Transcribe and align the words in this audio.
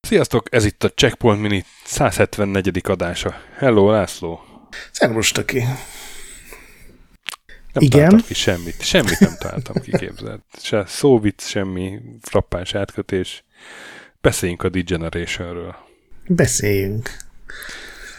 Sziasztok, 0.00 0.54
ez 0.54 0.64
itt 0.64 0.84
a 0.84 0.88
Checkpoint 0.88 1.40
Mini 1.40 1.64
174. 1.84 2.80
adása. 2.82 3.34
Hello, 3.56 3.90
László. 3.90 4.40
Szervus, 4.90 5.32
Töki. 5.32 5.58
Nem 5.58 5.76
Igen? 7.82 7.90
találtam 7.90 8.20
ki 8.26 8.34
semmit. 8.34 8.82
Semmit 8.82 9.20
nem 9.20 9.34
találtam 9.38 9.74
ki, 9.82 9.90
képzeld. 9.98 10.40
Se 10.62 10.84
szóvic, 10.86 11.46
semmi 11.46 12.00
frappáns 12.20 12.74
átkötés. 12.74 13.44
Beszéljünk 14.20 14.62
a 14.62 14.68
Degenerationről, 14.68 15.76
Beszéljünk. 16.26 17.10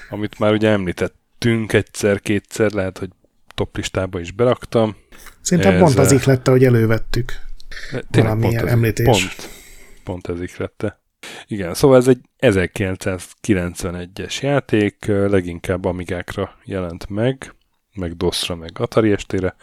amit 0.10 0.40
már 0.40 0.52
ugye 0.52 0.70
említettünk 1.40 1.74
egyszer-kétszer, 1.74 2.72
lehet, 2.72 2.98
hogy 2.98 3.10
top 3.54 3.76
listába 3.76 4.20
is 4.20 4.32
beraktam. 4.32 4.96
Szerintem 5.42 5.74
Ez, 5.74 5.80
pont 5.80 5.98
az 5.98 6.12
eh, 6.12 6.18
iklette, 6.18 6.52
hogy 6.52 6.64
elővettük. 6.64 7.32
De 7.92 8.04
Tényleg 8.12 8.40
pont 8.40 8.54
ez, 8.54 8.64
említés. 8.64 9.06
Pont, 9.06 9.50
pont 10.04 10.28
ez 10.28 10.42
iklette. 10.42 11.00
Igen, 11.48 11.74
szóval 11.74 11.98
ez 11.98 12.08
egy 12.08 12.20
1991-es 12.40 14.42
játék, 14.42 15.08
ö, 15.08 15.30
leginkább 15.30 15.86
Amigákra 15.86 16.56
jelent 16.64 17.10
meg, 17.10 17.56
meg 17.94 18.18
DOS-ra, 18.18 18.56
meg 18.56 18.72
Atari 18.80 19.12
estére, 19.12 19.56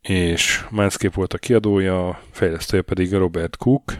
és 0.00 0.64
Mindscape 0.70 1.14
volt 1.14 1.32
a 1.32 1.38
kiadója, 1.38 2.08
a 2.08 2.20
fejlesztője 2.30 2.82
pedig 2.82 3.12
Robert 3.12 3.56
Cook, 3.56 3.92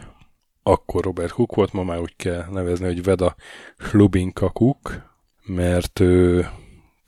akkor 0.63 1.03
Robert 1.03 1.31
Cook 1.31 1.55
volt, 1.55 1.73
ma 1.73 1.83
már 1.83 1.99
úgy 1.99 2.15
kell 2.15 2.45
nevezni, 2.51 2.85
hogy 2.85 3.03
Veda 3.03 3.35
Hlubinka 3.77 4.49
Cook, 4.49 5.15
mert 5.45 5.99
ő 5.99 6.47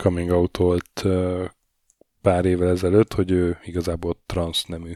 coming 0.04 0.30
out 0.32 0.58
volt 0.58 1.06
pár 2.22 2.46
évvel 2.46 2.70
ezelőtt, 2.70 3.14
hogy 3.14 3.32
ő 3.32 3.58
igazából 3.64 4.22
transznemű. 4.26 4.92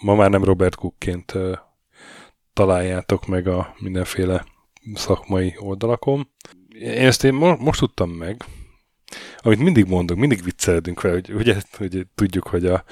Ma 0.00 0.14
már 0.14 0.30
nem 0.30 0.44
Robert 0.44 0.74
Cookként 0.74 1.34
találjátok 2.52 3.26
meg 3.26 3.46
a 3.46 3.74
mindenféle 3.78 4.46
szakmai 4.94 5.54
oldalakon. 5.58 6.28
Én 6.68 7.06
ezt 7.06 7.24
én 7.24 7.34
mo- 7.34 7.60
most 7.60 7.80
tudtam 7.80 8.10
meg, 8.10 8.44
amit 9.36 9.58
mindig 9.58 9.86
mondunk, 9.86 10.20
mindig 10.20 10.42
viccelődünk 10.42 11.00
vele, 11.00 11.14
hogy 11.14 11.32
ugye, 11.32 11.56
hogy 11.76 12.06
tudjuk, 12.14 12.46
hogy 12.46 12.66
a, 12.66 12.84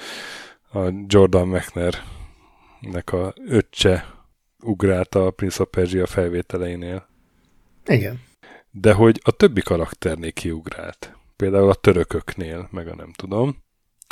a 0.71 0.79
Jordan 1.07 1.47
McNair-nek 1.47 3.13
a 3.13 3.33
öccse 3.45 4.17
ugrált 4.63 5.15
a 5.15 5.31
Prince 5.31 5.61
of 5.61 5.69
Persia 5.69 6.05
felvételeinél, 6.05 7.07
Igen. 7.85 8.21
de 8.71 8.93
hogy 8.93 9.21
a 9.23 9.31
többi 9.31 9.61
karakternél 9.61 10.31
kiugrált. 10.31 11.17
Például 11.37 11.69
a 11.69 11.73
törököknél, 11.73 12.67
meg 12.71 12.87
a 12.87 12.95
nem 12.95 13.11
tudom. 13.15 13.63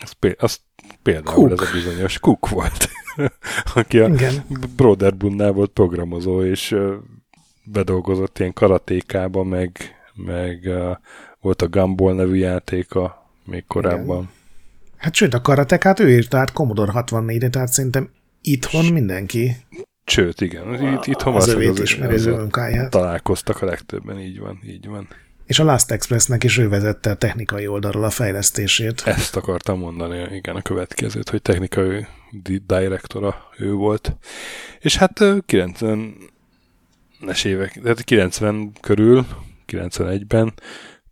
Az, 0.03 0.11
pé- 0.11 0.41
az 0.41 0.59
például 1.03 1.35
Cook. 1.35 1.61
ez 1.61 1.67
a 1.67 1.71
bizonyos 1.71 2.19
Cook 2.19 2.49
volt, 2.49 2.89
aki 3.75 3.99
a 3.99 4.07
Igen. 4.07 4.45
Broderbundnál 4.75 5.51
volt 5.51 5.71
programozó, 5.71 6.43
és 6.43 6.75
bedolgozott 7.63 8.39
ilyen 8.39 8.53
karatékába, 8.53 9.43
meg, 9.43 9.77
meg 10.13 10.69
volt 11.39 11.61
a 11.61 11.67
Gumball 11.67 12.13
nevű 12.13 12.35
játéka 12.35 13.31
még 13.45 13.65
korábban. 13.67 14.29
Hát 14.97 15.13
sőt, 15.13 15.33
a 15.33 15.41
karatekát 15.41 15.99
ő 15.99 16.09
írta 16.09 16.37
át 16.37 16.51
Commodore 16.51 16.91
64-re, 16.95 17.49
tehát 17.49 17.71
szerintem 17.71 18.09
itthon 18.41 18.85
mindenki 18.85 19.55
Sőt, 20.05 20.41
igen, 20.41 20.93
itt, 20.93 21.05
itt 21.05 21.21
az 21.21 21.47
övét 21.47 21.79
ismeri 21.79 22.13
az 22.13 22.25
ő 22.25 22.35
munkáját. 22.35 22.89
találkoztak 22.89 23.61
a 23.61 23.65
legtöbben, 23.65 24.19
így 24.19 24.39
van, 24.39 24.59
így 24.65 24.87
van. 24.87 25.07
És 25.45 25.59
a 25.59 25.63
Last 25.63 25.91
Expressnek 25.91 26.43
is 26.43 26.57
ő 26.57 26.69
vezette 26.69 27.09
a 27.09 27.15
technikai 27.15 27.67
oldalról 27.67 28.03
a 28.03 28.09
fejlesztését. 28.09 29.01
Ezt 29.05 29.35
akartam 29.35 29.79
mondani, 29.79 30.35
igen, 30.35 30.55
a 30.55 30.61
következőt, 30.61 31.29
hogy 31.29 31.41
technikai 31.41 32.05
di- 32.31 32.63
directora 32.65 33.49
ő 33.57 33.73
volt. 33.73 34.17
És 34.79 34.97
hát 34.97 35.19
ö, 35.19 35.37
90-es 35.47 37.45
évek, 37.45 37.79
tehát 37.81 38.03
90 38.03 38.71
körül, 38.81 39.27
91-ben 39.67 40.53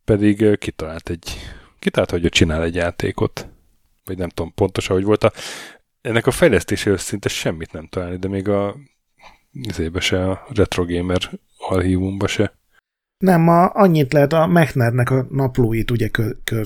pedig 0.06 0.58
kitalált 0.58 1.10
egy, 1.10 1.38
kitalált, 1.80 2.12
hogy 2.12 2.26
ő 2.26 2.30
csinál 2.30 2.64
egy 2.64 2.76
játékot, 2.76 3.48
vagy 4.06 4.18
nem 4.18 4.30
tudom 4.30 4.54
pontosan, 4.54 4.96
hogy 4.96 5.06
volt 5.06 5.24
a, 5.24 5.32
ennek 6.02 6.28
a 6.28 6.32
fejlesztéséről 6.32 6.98
szinte 6.98 7.30
semmit 7.30 7.72
nem 7.72 7.88
találni, 7.88 8.18
de 8.18 8.28
még 8.28 8.48
a 8.48 8.76
izébe 9.52 10.00
se, 10.00 10.30
a 10.30 10.48
Retro 10.54 10.86
Gamer 10.86 11.40
archívumba 11.58 12.28
se. 12.28 12.54
Nem, 13.24 13.48
a, 13.48 13.72
annyit 13.74 14.14
lehet, 14.14 14.34
a 14.34 14.48
Mechnernek 14.48 15.10
a 15.10 15.28
naplóit 15.32 15.92
ugye 15.92 16.08
kö, 16.08 16.30
kö, 16.44 16.62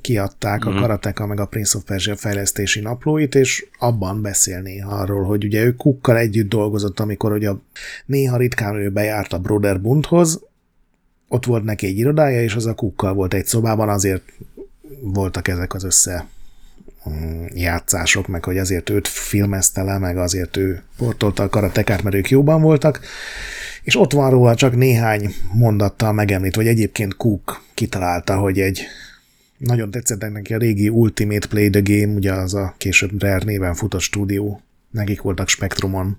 kiadták, 0.00 0.64
Mhm. 0.64 0.76
a 0.76 0.80
Karateka 0.80 1.26
meg 1.26 1.40
a 1.40 1.46
Prince 1.46 1.76
of 1.76 1.84
Persia 1.84 2.16
fejlesztési 2.16 2.80
naplóit, 2.80 3.34
és 3.34 3.66
abban 3.78 4.22
beszél 4.22 4.60
néha 4.60 4.94
arról, 4.94 5.24
hogy 5.24 5.44
ugye 5.44 5.64
ő 5.64 5.74
Kukkal 5.74 6.16
együtt 6.16 6.48
dolgozott, 6.48 7.00
amikor 7.00 7.32
ugye 7.32 7.50
néha 8.06 8.36
ritkán 8.36 8.74
ő 8.74 8.90
bejárt 8.90 9.32
a 9.32 9.38
Broderbundhoz, 9.38 10.40
ott 11.28 11.44
volt 11.44 11.64
neki 11.64 11.86
egy 11.86 11.98
irodája, 11.98 12.42
és 12.42 12.54
az 12.54 12.66
a 12.66 12.74
Kukkal 12.74 13.14
volt 13.14 13.34
egy 13.34 13.46
szobában, 13.46 13.88
azért 13.88 14.22
voltak 15.00 15.48
ezek 15.48 15.74
az 15.74 15.84
össze 15.84 16.26
játszások, 17.54 18.26
meg 18.26 18.44
hogy 18.44 18.58
azért 18.58 18.90
őt 18.90 19.08
filmezte 19.08 19.82
le, 19.82 19.98
meg 19.98 20.18
azért 20.18 20.56
ő 20.56 20.82
portolta 20.96 21.42
a 21.42 21.48
karatekát, 21.48 22.02
mert 22.02 22.16
ők 22.16 22.30
jóban 22.30 22.62
voltak, 22.62 23.00
és 23.82 23.96
ott 23.96 24.12
van 24.12 24.30
róla 24.30 24.54
csak 24.54 24.76
néhány 24.76 25.34
mondattal 25.52 26.12
megemlít, 26.12 26.54
hogy 26.54 26.66
egyébként 26.66 27.16
Cook 27.16 27.62
kitalálta, 27.74 28.36
hogy 28.36 28.60
egy 28.60 28.86
nagyon 29.58 29.90
tetszett 29.90 30.30
neki 30.32 30.54
a 30.54 30.58
régi 30.58 30.88
Ultimate 30.88 31.46
Play 31.46 31.70
the 31.70 31.80
Game, 31.84 32.14
ugye 32.14 32.32
az 32.32 32.54
a 32.54 32.74
később 32.78 33.22
Rare 33.22 33.44
néven 33.44 33.74
futott 33.74 34.00
stúdió, 34.00 34.60
nekik 34.90 35.20
voltak 35.20 35.48
Spectrumon. 35.48 36.18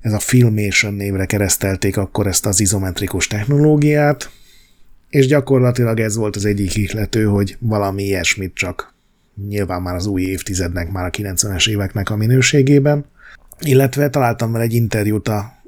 Ez 0.00 0.12
a 0.12 0.18
Filmation 0.18 0.94
névre 0.94 1.26
keresztelték 1.26 1.96
akkor 1.96 2.26
ezt 2.26 2.46
az 2.46 2.60
izometrikus 2.60 3.26
technológiát, 3.26 4.30
és 5.08 5.26
gyakorlatilag 5.26 6.00
ez 6.00 6.16
volt 6.16 6.36
az 6.36 6.44
egyik 6.44 6.76
ihlető, 6.76 7.24
hogy 7.24 7.56
valami 7.58 8.02
ilyesmit 8.02 8.54
csak 8.54 8.94
nyilván 9.46 9.82
már 9.82 9.94
az 9.94 10.06
új 10.06 10.22
évtizednek, 10.22 10.90
már 10.90 11.04
a 11.04 11.10
90-es 11.10 11.68
éveknek 11.68 12.10
a 12.10 12.16
minőségében, 12.16 13.04
illetve 13.60 14.10
találtam 14.10 14.52
vele 14.52 14.64
egy 14.64 14.74
interjút 14.74 15.28
a 15.28 15.58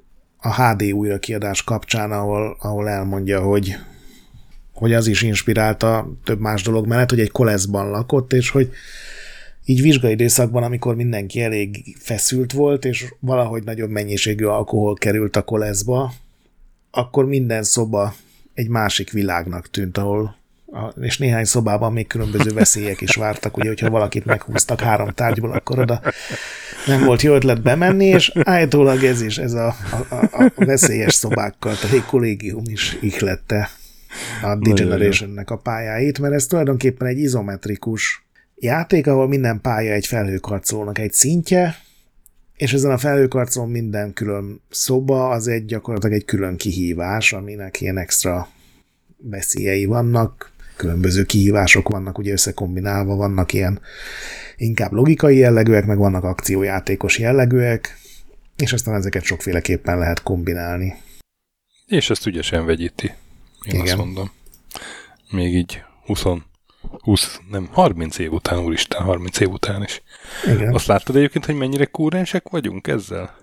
a 0.40 0.62
HD 0.62 0.82
újrakiadás 0.82 1.64
kapcsán, 1.64 2.12
ahol, 2.12 2.56
ahol 2.60 2.88
elmondja, 2.88 3.40
hogy, 3.40 3.76
hogy 4.72 4.92
az 4.92 5.06
is 5.06 5.22
inspirálta 5.22 6.12
több 6.24 6.40
más 6.40 6.62
dolog 6.62 6.86
mellett, 6.86 7.10
hogy 7.10 7.20
egy 7.20 7.30
koleszban 7.30 7.90
lakott, 7.90 8.32
és 8.32 8.50
hogy 8.50 8.70
így 9.64 9.82
vizsgai 9.82 10.10
időszakban, 10.10 10.62
amikor 10.62 10.94
mindenki 10.94 11.42
elég 11.42 11.96
feszült 11.98 12.52
volt, 12.52 12.84
és 12.84 13.14
valahogy 13.18 13.64
nagyobb 13.64 13.90
mennyiségű 13.90 14.44
alkohol 14.44 14.94
került 14.94 15.36
a 15.36 15.42
koleszba, 15.42 16.12
akkor 16.90 17.26
minden 17.26 17.62
szoba 17.62 18.14
egy 18.54 18.68
másik 18.68 19.10
világnak 19.10 19.70
tűnt, 19.70 19.98
ahol 19.98 20.36
és 21.00 21.18
néhány 21.18 21.44
szobában 21.44 21.92
még 21.92 22.06
különböző 22.06 22.50
veszélyek 22.50 23.00
is 23.00 23.14
vártak, 23.14 23.56
ugye, 23.56 23.68
hogyha 23.68 23.90
valakit 23.90 24.24
meghúztak 24.24 24.80
három 24.80 25.08
tárgyból, 25.08 25.52
akkor 25.52 25.78
oda 25.78 26.00
nem 26.86 27.04
volt 27.04 27.22
jó 27.22 27.34
ötlet 27.34 27.62
bemenni, 27.62 28.06
és 28.06 28.32
állítólag 28.42 29.04
ez 29.04 29.22
is, 29.22 29.38
ez 29.38 29.52
a, 29.52 29.74
a, 29.90 30.14
a, 30.14 30.52
veszélyes 30.56 31.14
szobákkal 31.14 31.76
teli 31.76 32.02
kollégium 32.06 32.64
is 32.66 32.96
ihlette 33.00 33.70
a 34.42 34.56
Degenerationnek 34.56 35.50
a 35.50 35.56
pályáit, 35.56 36.18
mert 36.18 36.34
ez 36.34 36.46
tulajdonképpen 36.46 37.08
egy 37.08 37.18
izometrikus 37.18 38.24
játék, 38.54 39.06
ahol 39.06 39.28
minden 39.28 39.60
pálya 39.60 39.92
egy 39.92 40.06
felhőkarcolónak 40.06 40.98
egy 40.98 41.12
szintje, 41.12 41.76
és 42.56 42.72
ezen 42.72 42.90
a 42.90 42.98
felhőkarcolón 42.98 43.70
minden 43.70 44.12
külön 44.12 44.60
szoba 44.70 45.28
az 45.28 45.48
egy 45.48 45.64
gyakorlatilag 45.64 46.16
egy 46.16 46.24
külön 46.24 46.56
kihívás, 46.56 47.32
aminek 47.32 47.80
ilyen 47.80 47.98
extra 47.98 48.48
veszélyei 49.16 49.84
vannak, 49.84 50.49
különböző 50.80 51.24
kihívások 51.24 51.88
vannak, 51.88 52.18
ugye 52.18 52.32
összekombinálva 52.32 53.14
vannak 53.14 53.52
ilyen 53.52 53.80
inkább 54.56 54.92
logikai 54.92 55.36
jellegűek, 55.36 55.86
meg 55.86 55.98
vannak 55.98 56.24
akciójátékos 56.24 57.18
jellegűek, 57.18 57.98
és 58.56 58.72
aztán 58.72 58.94
ezeket 58.94 59.22
sokféleképpen 59.22 59.98
lehet 59.98 60.22
kombinálni. 60.22 60.94
És 61.86 62.10
ezt 62.10 62.26
ügyesen 62.26 62.66
vegyíti. 62.66 63.06
Én 63.64 63.74
Igen. 63.74 63.82
azt 63.82 63.96
mondom. 63.96 64.30
Még 65.30 65.54
így 65.54 65.82
20, 66.04 66.22
20, 66.98 67.40
nem, 67.50 67.68
30 67.72 68.18
év 68.18 68.32
után, 68.32 68.58
úristen, 68.58 69.02
30 69.02 69.40
év 69.40 69.48
után 69.48 69.82
is. 69.82 70.02
Igen. 70.46 70.74
Azt 70.74 70.86
láttad 70.86 71.16
egyébként, 71.16 71.44
hogy 71.44 71.54
mennyire 71.54 71.84
kúrensek 71.84 72.48
vagyunk 72.48 72.86
ezzel? 72.86 73.36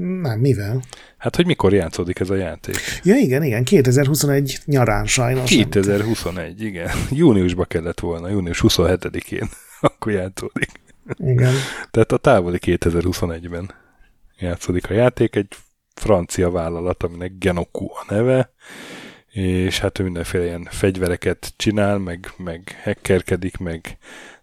Nem, 0.00 0.38
mivel? 0.38 0.82
Hát, 1.18 1.36
hogy 1.36 1.46
mikor 1.46 1.72
játszódik 1.72 2.20
ez 2.20 2.30
a 2.30 2.34
játék? 2.34 2.76
Ja, 3.02 3.16
igen, 3.16 3.42
igen, 3.42 3.64
2021 3.64 4.58
nyarán 4.64 5.06
sajnos. 5.06 5.50
2021, 5.50 6.62
igen. 6.62 6.90
Júniusba 7.10 7.64
kellett 7.64 8.00
volna, 8.00 8.28
június 8.28 8.64
27-én. 8.68 9.48
Akkor 9.80 10.12
játszódik. 10.12 10.70
Igen. 11.16 11.54
Tehát 11.90 12.12
a 12.12 12.16
távoli 12.16 12.58
2021-ben 12.60 13.70
játszódik 14.38 14.90
a 14.90 14.92
játék. 14.92 15.36
Egy 15.36 15.48
francia 15.94 16.50
vállalat, 16.50 17.02
aminek 17.02 17.32
Genoku 17.38 17.84
a 17.84 18.04
neve, 18.08 18.52
és 19.32 19.78
hát 19.78 19.98
ő 19.98 20.04
mindenféle 20.04 20.44
ilyen 20.44 20.68
fegyvereket 20.70 21.52
csinál, 21.56 21.98
meg, 21.98 22.32
meg 22.36 22.80
hackerkedik, 22.82 23.56
meg, 23.56 23.98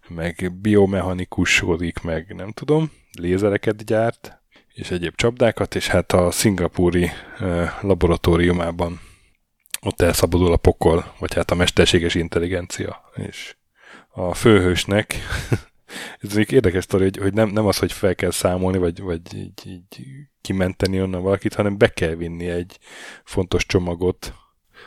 meg 0.08 0.52
biomechanikusodik, 0.60 2.02
meg 2.02 2.34
nem 2.36 2.50
tudom, 2.50 2.90
lézereket 3.12 3.84
gyárt, 3.84 4.37
és 4.78 4.90
egyéb 4.90 5.14
csapdákat, 5.14 5.74
és 5.74 5.88
hát 5.88 6.12
a 6.12 6.30
szingapúri 6.30 7.10
laboratóriumában 7.80 9.00
ott 9.80 10.00
elszabadul 10.00 10.52
a 10.52 10.56
pokol, 10.56 11.14
vagy 11.18 11.34
hát 11.34 11.50
a 11.50 11.54
mesterséges 11.54 12.14
intelligencia, 12.14 13.10
és 13.14 13.56
a 14.08 14.34
főhősnek 14.34 15.14
ez 16.22 16.36
egy 16.36 16.52
érdekes 16.52 16.84
sztori, 16.84 17.02
hogy, 17.02 17.16
hogy 17.16 17.34
nem, 17.34 17.48
nem 17.48 17.66
az, 17.66 17.78
hogy 17.78 17.92
fel 17.92 18.14
kell 18.14 18.30
számolni, 18.30 18.78
vagy, 18.78 19.00
vagy 19.00 19.34
így, 19.34 19.62
így 19.66 20.06
kimenteni 20.40 21.00
onnan 21.00 21.22
valakit, 21.22 21.54
hanem 21.54 21.78
be 21.78 21.88
kell 21.88 22.14
vinni 22.14 22.48
egy 22.48 22.78
fontos 23.24 23.66
csomagot 23.66 24.34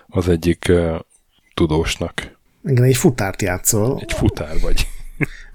az 0.07 0.27
egyik 0.27 0.65
uh, 0.69 0.99
tudósnak. 1.53 2.39
Igen, 2.63 2.83
egy 2.83 2.97
futárt 2.97 3.41
játszol. 3.41 3.99
Egy 4.01 4.13
futár 4.13 4.59
vagy. 4.59 4.87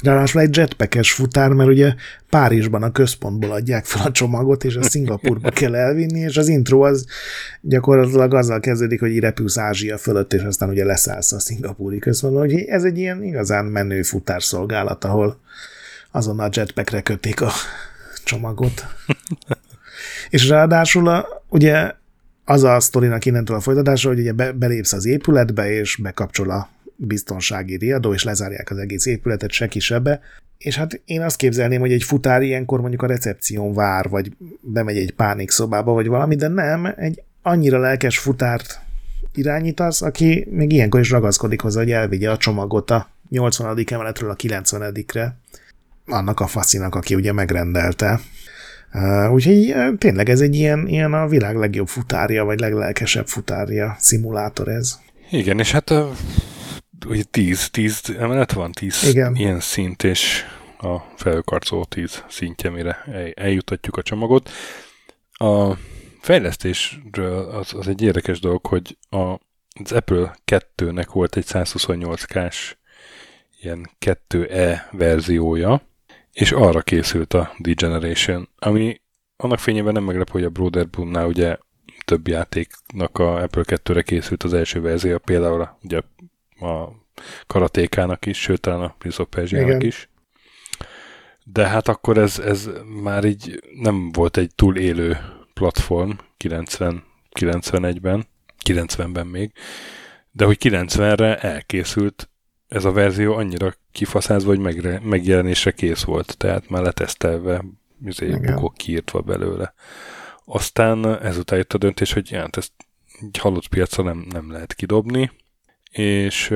Ráadásul 0.03 0.41
egy 0.41 0.57
jetpackes 0.57 1.13
futár, 1.13 1.51
mert 1.51 1.71
ugye 1.71 1.95
Párizsban 2.31 2.83
a 2.83 2.93
központból 2.93 3.51
adják 3.51 3.85
fel 3.85 4.07
a 4.07 4.11
csomagot, 4.11 4.65
és 4.65 4.77
a 4.77 4.83
Szingapurba 4.83 5.51
kell 5.51 5.75
elvinni, 5.75 6.21
és 6.21 6.37
az 6.37 6.49
intro 6.49 6.81
az 6.81 7.07
gyakorlatilag 7.61 8.35
azzal 8.35 8.61
kezdődik, 8.61 9.01
hogy 9.01 9.19
repülsz 9.19 9.59
Ázsia 9.59 9.99
fölött, 9.99 10.33
és 10.33 10.43
aztán 10.43 10.69
ugye 10.69 10.85
leszállsz 10.85 11.33
a 11.33 11.41
szingapúri 11.41 11.99
központból, 11.99 12.43
hogy 12.43 12.55
ez 12.55 12.85
egy 12.85 12.99
ilyen 12.99 13.23
igazán 13.23 13.65
menő 13.65 14.03
futárszolgálat, 14.03 15.05
ahol 15.05 15.41
azon 16.11 16.41
a 16.41 16.49
jetpackre 16.53 17.01
kötik 17.01 17.41
a 17.41 17.51
csomagot. 18.25 18.87
és 20.31 20.49
ráadásul 20.49 21.09
a, 21.09 21.45
ugye 21.49 21.93
az 22.45 22.63
a 22.65 22.81
sztorinak 22.81 23.25
innentől 23.25 23.57
a 23.57 23.61
folytatása, 23.61 24.09
hogy 24.09 24.19
ugye 24.19 24.33
be, 24.33 24.53
belépsz 24.53 24.93
az 24.93 25.07
épületbe, 25.07 25.71
és 25.71 25.97
bekapcsol 25.97 26.51
a 26.51 26.69
biztonsági 26.96 27.76
riadó, 27.76 28.14
és 28.14 28.25
lezárják 28.25 28.70
az 28.70 28.78
egész 28.78 29.06
épületet, 29.06 29.50
se 29.50 29.69
kisebbe. 29.69 30.20
És 30.58 30.76
hát 30.76 31.00
én 31.04 31.22
azt 31.22 31.37
képzelném, 31.37 31.81
hogy 31.81 31.93
egy 31.93 32.02
futár 32.02 32.43
ilyenkor 32.43 32.81
mondjuk 32.81 33.02
a 33.02 33.06
recepción 33.06 33.75
vár, 33.75 34.08
vagy 34.08 34.32
bemegy 34.60 34.96
egy 34.96 35.12
pánikszobába, 35.12 35.93
vagy 35.93 36.06
valami, 36.06 36.37
de 36.37 36.48
nem, 36.48 36.94
egy 36.96 37.22
annyira 37.43 37.78
lelkes 37.78 38.19
futárt 38.19 38.81
irányítasz, 39.34 40.02
aki 40.02 40.46
még 40.50 40.72
ilyenkor 40.72 41.00
is 41.00 41.10
ragaszkodik 41.10 41.60
hozzá, 41.60 41.81
hogy 41.81 41.90
elvigye 41.90 42.31
a 42.31 42.37
csomagot 42.37 42.90
a 42.90 43.08
80. 43.28 43.78
emeletről 43.87 44.31
a 44.31 44.37
90-re, 44.37 45.37
annak 46.06 46.40
a 46.40 46.46
faszinak, 46.46 46.94
aki 46.94 47.14
ugye 47.14 47.32
megrendelte. 47.32 48.20
Uh, 48.93 49.32
úgyhogy 49.32 49.70
uh, 49.70 49.98
tényleg 49.98 50.28
ez 50.28 50.40
egy 50.40 50.54
ilyen, 50.54 50.87
ilyen 50.87 51.12
a 51.12 51.26
világ 51.26 51.56
legjobb 51.56 51.88
futárja, 51.88 52.44
vagy 52.44 52.60
leglelkesebb 52.60 53.26
futárja 53.26 53.96
szimulátor 53.98 54.69
ez. 54.69 54.98
Igen, 55.31 55.58
és 55.58 55.72
hát 55.72 55.93
ugye 57.08 57.23
10, 57.23 57.70
10 57.70 58.14
emelet 58.19 58.53
van, 58.53 58.73
10 58.73 59.08
Igen. 59.08 59.35
ilyen 59.35 59.61
szint, 59.61 60.03
és 60.03 60.44
a 60.79 60.99
felőkarcoló 61.17 61.85
10 61.85 62.25
szintje, 62.29 62.70
mire 62.70 63.05
eljutatjuk 63.35 63.97
a 63.97 64.03
csomagot. 64.03 64.50
A 65.32 65.73
fejlesztésről 66.20 67.50
az, 67.50 67.75
az 67.75 67.88
egy 67.88 68.03
érdekes 68.03 68.41
dolog, 68.41 68.67
hogy 68.67 68.97
a, 69.08 69.17
az 69.82 69.93
Apple 69.93 70.37
2-nek 70.47 71.06
volt 71.12 71.37
egy 71.37 71.44
128K-s 71.49 72.76
ilyen 73.61 73.91
2E 74.00 74.81
verziója, 74.91 75.82
és 76.32 76.53
arra 76.53 76.81
készült 76.81 77.35
a 77.35 77.55
Degeneration, 77.58 78.49
ami 78.58 79.00
annak 79.37 79.58
fényében 79.58 79.93
nem 79.93 80.05
meglepő, 80.05 80.32
hogy 80.32 80.44
a 80.44 80.50
Broderbund-nál 80.50 81.26
ugye 81.26 81.56
több 82.05 82.29
játéknak 82.29 83.19
a 83.19 83.43
Apple 83.43 83.62
2-re 83.67 84.03
készült 84.03 84.43
az 84.43 84.53
első 84.53 84.81
verzió, 84.81 85.19
például 85.19 85.61
a, 85.61 85.79
ugye 85.82 85.99
a 85.99 86.05
karatékának 87.47 88.26
is, 88.26 88.41
sőt 88.41 88.61
talán 88.61 88.81
a 88.81 88.94
Prince 88.99 89.23
of 89.23 89.29
Persia-nak 89.29 89.82
is. 89.82 90.08
De 91.44 91.67
hát 91.67 91.88
akkor 91.88 92.19
ez, 92.19 92.38
ez 92.38 92.69
már 93.03 93.25
így 93.25 93.62
nem 93.81 94.12
volt 94.12 94.37
egy 94.37 94.55
túl 94.55 94.76
élő 94.76 95.19
platform 95.55 96.11
90, 96.37 97.05
91-ben, 97.41 98.26
90-ben 98.64 99.26
még, 99.26 99.53
de 100.31 100.44
hogy 100.44 100.56
90-re 100.61 101.37
elkészült 101.37 102.31
ez 102.69 102.85
a 102.85 102.93
verzió 102.93 103.35
annyira 103.35 103.75
kifaszázva, 103.93 104.49
hogy 104.49 104.58
megre, 104.58 105.00
megjelenésre 105.03 105.70
kész 105.70 106.03
volt, 106.03 106.37
tehát 106.37 106.69
már 106.69 106.82
letesztelve, 106.82 107.64
izé, 108.05 108.31
bukok 108.31 108.75
kiírtva 108.75 109.20
belőle. 109.20 109.75
Aztán 110.44 111.20
ezután 111.23 111.58
jött 111.58 111.73
a 111.73 111.79
döntés, 111.79 112.12
hogy 112.12 112.31
hát 112.31 112.56
ezt 112.56 112.73
egy 113.20 113.38
halott 113.38 113.69
piacra 113.69 114.03
nem, 114.03 114.26
nem 114.31 114.50
lehet 114.50 114.75
kidobni, 114.75 115.31
és, 115.96 116.54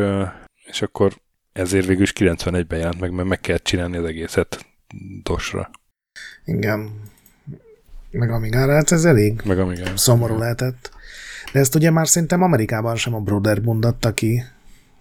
és 0.64 0.82
akkor 0.82 1.12
ezért 1.52 1.86
végül 1.86 2.02
is 2.02 2.12
91-ben 2.14 2.78
jelent 2.78 3.00
meg, 3.00 3.12
mert 3.12 3.28
meg 3.28 3.40
kellett 3.40 3.64
csinálni 3.64 3.96
az 3.96 4.04
egészet 4.04 4.66
dosra. 5.22 5.70
Igen. 6.44 7.02
Meg 8.10 8.30
Amigára, 8.30 8.72
hát 8.74 8.92
ez 8.92 9.04
elég 9.04 9.40
meg 9.44 9.58
Amigára. 9.58 9.96
szomorú 9.96 10.38
lehetett. 10.38 10.90
De 11.52 11.58
ezt 11.58 11.74
ugye 11.74 11.90
már 11.90 12.08
szerintem 12.08 12.42
Amerikában 12.42 12.96
sem 12.96 13.14
a 13.14 13.20
Broderbund 13.20 13.84
adta 13.84 14.12
ki, 14.14 14.42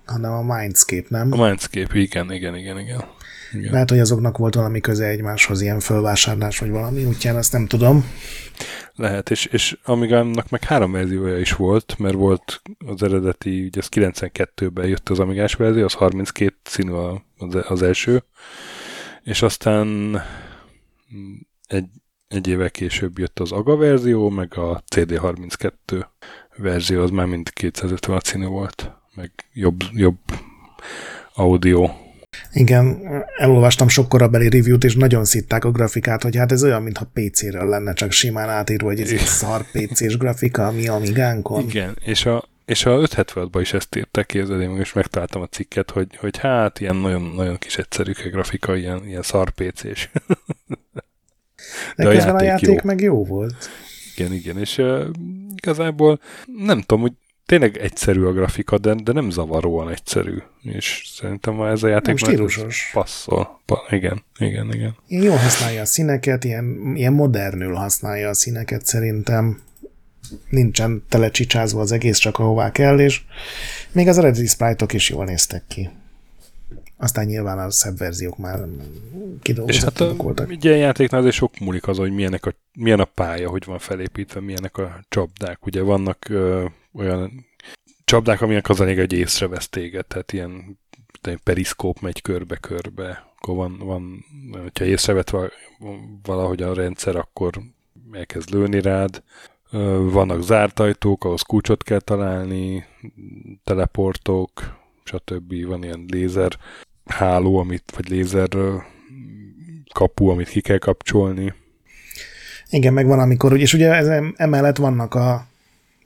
hanem 0.05 0.31
a 0.31 0.55
Mindscape, 0.55 1.05
nem? 1.09 1.31
A 1.31 1.45
Mindscape, 1.45 1.99
igen, 1.99 2.31
igen, 2.31 2.55
igen, 2.55 2.79
igen. 2.79 3.03
Igen. 3.53 3.71
Lehet, 3.71 3.89
hogy 3.89 3.99
azoknak 3.99 4.37
volt 4.37 4.55
valami 4.55 4.79
köze 4.79 5.05
egymáshoz, 5.05 5.61
ilyen 5.61 5.79
fölvásárlás 5.79 6.59
vagy 6.59 6.69
valami, 6.69 7.05
úgyján 7.05 7.35
azt 7.35 7.51
nem 7.51 7.67
tudom. 7.67 8.05
Lehet, 8.95 9.29
és, 9.29 9.45
és 9.45 9.77
Amigának 9.83 10.49
meg 10.49 10.63
három 10.63 10.91
verziója 10.91 11.39
is 11.39 11.53
volt, 11.53 11.95
mert 11.97 12.13
volt 12.13 12.61
az 12.85 13.03
eredeti, 13.03 13.65
ugye 13.65 13.79
az 13.79 13.89
92-ben 13.91 14.87
jött 14.87 15.09
az 15.09 15.19
Amigás 15.19 15.53
verzió, 15.53 15.83
az 15.83 15.93
32 15.93 16.55
színű 16.63 16.91
az, 17.67 17.81
első, 17.81 18.23
és 19.23 19.41
aztán 19.41 20.19
egy, 21.67 21.89
egy 22.27 22.47
éve 22.47 22.69
később 22.69 23.17
jött 23.17 23.39
az 23.39 23.51
AGA 23.51 23.75
verzió, 23.75 24.29
meg 24.29 24.57
a 24.57 24.83
CD32 24.95 26.05
verzió, 26.55 27.01
az 27.01 27.09
már 27.09 27.25
mind 27.25 27.49
256 27.49 28.25
színű 28.25 28.45
volt, 28.45 28.91
meg 29.15 29.31
jobb, 29.53 29.79
jobb 29.93 30.19
audio 31.33 31.89
igen, 32.53 33.01
elolvastam 33.37 33.87
sok 33.87 34.09
korabeli 34.09 34.49
review-t, 34.49 34.83
és 34.83 34.95
nagyon 34.95 35.25
szitták 35.25 35.65
a 35.65 35.71
grafikát, 35.71 36.23
hogy 36.23 36.35
hát 36.35 36.51
ez 36.51 36.63
olyan, 36.63 36.81
mintha 36.83 37.11
PC-ről 37.13 37.69
lenne, 37.69 37.93
csak 37.93 38.11
simán 38.11 38.49
átírva, 38.49 38.87
hogy 38.87 39.01
ez 39.01 39.11
egy 39.11 39.19
szar 39.19 39.65
PC-s 39.71 40.17
grafika, 40.17 40.67
ami 40.67 40.87
Amigánkon. 40.87 41.63
Igen, 41.63 41.97
és 42.05 42.25
a, 42.25 42.49
és 42.65 42.85
a 42.85 42.91
576-ban 42.91 43.57
is 43.61 43.73
ezt 43.73 43.95
írták, 43.95 44.25
képzeld, 44.25 44.61
én 44.61 44.79
is 44.79 44.93
megtaláltam 44.93 45.41
a 45.41 45.47
cikket, 45.47 45.91
hogy, 45.91 46.15
hogy 46.15 46.37
hát 46.37 46.79
ilyen 46.79 46.95
nagyon, 46.95 47.33
nagyon 47.35 47.57
kis 47.57 47.77
egyszerű 47.77 48.11
a 48.25 48.29
grafika, 48.29 48.75
ilyen, 48.75 49.07
ilyen 49.07 49.21
szar 49.21 49.49
PC-s. 49.49 50.09
De, 51.95 52.03
De 52.03 52.07
a 52.07 52.11
játék, 52.11 52.33
a 52.33 52.43
játék 52.43 52.67
jó. 52.67 52.75
meg 52.83 53.01
jó 53.01 53.25
volt. 53.25 53.69
Igen, 54.15 54.33
igen, 54.33 54.57
és 54.57 54.77
uh, 54.77 55.05
igazából 55.55 56.19
nem 56.57 56.81
tudom, 56.81 57.01
hogy 57.01 57.13
tényleg 57.49 57.77
egyszerű 57.77 58.23
a 58.23 58.31
grafika, 58.31 58.77
de, 58.77 58.93
de 58.93 59.11
nem 59.11 59.29
zavaróan 59.29 59.89
egyszerű. 59.89 60.37
És 60.61 61.03
szerintem 61.15 61.53
ma 61.53 61.69
ez 61.69 61.83
a 61.83 61.87
játék 61.87 62.17
stílusos. 62.17 62.89
passzol. 62.93 63.59
Pa, 63.65 63.85
igen, 63.89 64.23
igen, 64.37 64.73
igen. 64.73 64.95
Ilyen 65.07 65.23
jól 65.23 65.37
használja 65.37 65.81
a 65.81 65.85
színeket, 65.85 66.43
ilyen, 66.43 66.93
ilyen 66.95 67.13
modernül 67.13 67.73
használja 67.73 68.29
a 68.29 68.33
színeket 68.33 68.85
szerintem. 68.85 69.61
Nincsen 70.49 71.03
telecsicsázva 71.09 71.81
az 71.81 71.91
egész, 71.91 72.17
csak 72.17 72.39
ahová 72.39 72.71
kell, 72.71 72.99
és 72.99 73.21
még 73.91 74.07
az 74.07 74.17
eredeti 74.17 74.45
sprite 74.45 74.83
-ok 74.83 74.93
is 74.93 75.09
jól 75.09 75.25
néztek 75.25 75.63
ki. 75.67 75.89
Aztán 76.97 77.25
nyilván 77.25 77.59
a 77.59 77.71
szebb 77.71 77.97
verziók 77.97 78.37
már 78.37 78.59
kidolgozottak 79.41 80.07
hát 80.07 80.17
voltak. 80.17 80.51
Egy 80.51 80.65
ilyen 80.65 80.77
játéknál 80.77 81.19
azért 81.19 81.35
sok 81.35 81.59
múlik 81.59 81.87
az, 81.87 81.97
hogy 81.97 82.11
milyenek 82.11 82.45
a, 82.45 82.53
milyen 82.73 82.99
a 82.99 83.05
pálya, 83.05 83.49
hogy 83.49 83.65
van 83.65 83.79
felépítve, 83.79 84.39
milyenek 84.39 84.77
a 84.77 84.99
csapdák. 85.09 85.65
Ugye 85.65 85.81
vannak 85.81 86.29
ö, 86.29 86.65
olyan 86.93 87.45
csapdák, 88.05 88.41
aminek 88.41 88.69
az 88.69 88.79
a 88.79 88.83
lényeg, 88.83 88.99
hogy 88.99 89.13
észrevesz 89.13 89.69
téged, 89.69 90.05
tehát 90.05 90.33
ilyen 90.33 90.79
periszkóp 91.43 91.99
megy 91.99 92.21
körbe-körbe, 92.21 93.33
akkor 93.35 93.55
van, 93.55 93.77
van 93.77 94.25
hogyha 94.61 94.85
észrevet 94.85 95.33
valahogy 96.23 96.61
a 96.61 96.73
rendszer, 96.73 97.15
akkor 97.15 97.51
elkezd 98.11 98.53
lőni 98.53 98.81
rád. 98.81 99.23
Vannak 100.11 100.41
zárt 100.41 100.79
ajtók, 100.79 101.23
ahhoz 101.23 101.41
kulcsot 101.41 101.83
kell 101.83 101.99
találni, 101.99 102.85
teleportok, 103.63 104.77
stb. 105.03 105.65
Van 105.65 105.83
ilyen 105.83 106.05
lézer 106.07 106.51
háló, 107.05 107.57
amit, 107.57 107.91
vagy 107.95 108.09
lézer 108.09 108.49
kapu, 109.93 110.27
amit 110.27 110.49
ki 110.49 110.61
kell 110.61 110.77
kapcsolni. 110.77 111.53
Igen, 112.69 112.93
meg 112.93 113.05
van 113.05 113.19
amikor, 113.19 113.57
és 113.57 113.73
ugye 113.73 113.93
ez, 113.93 114.23
emellett 114.35 114.77
vannak 114.77 115.15
a, 115.15 115.48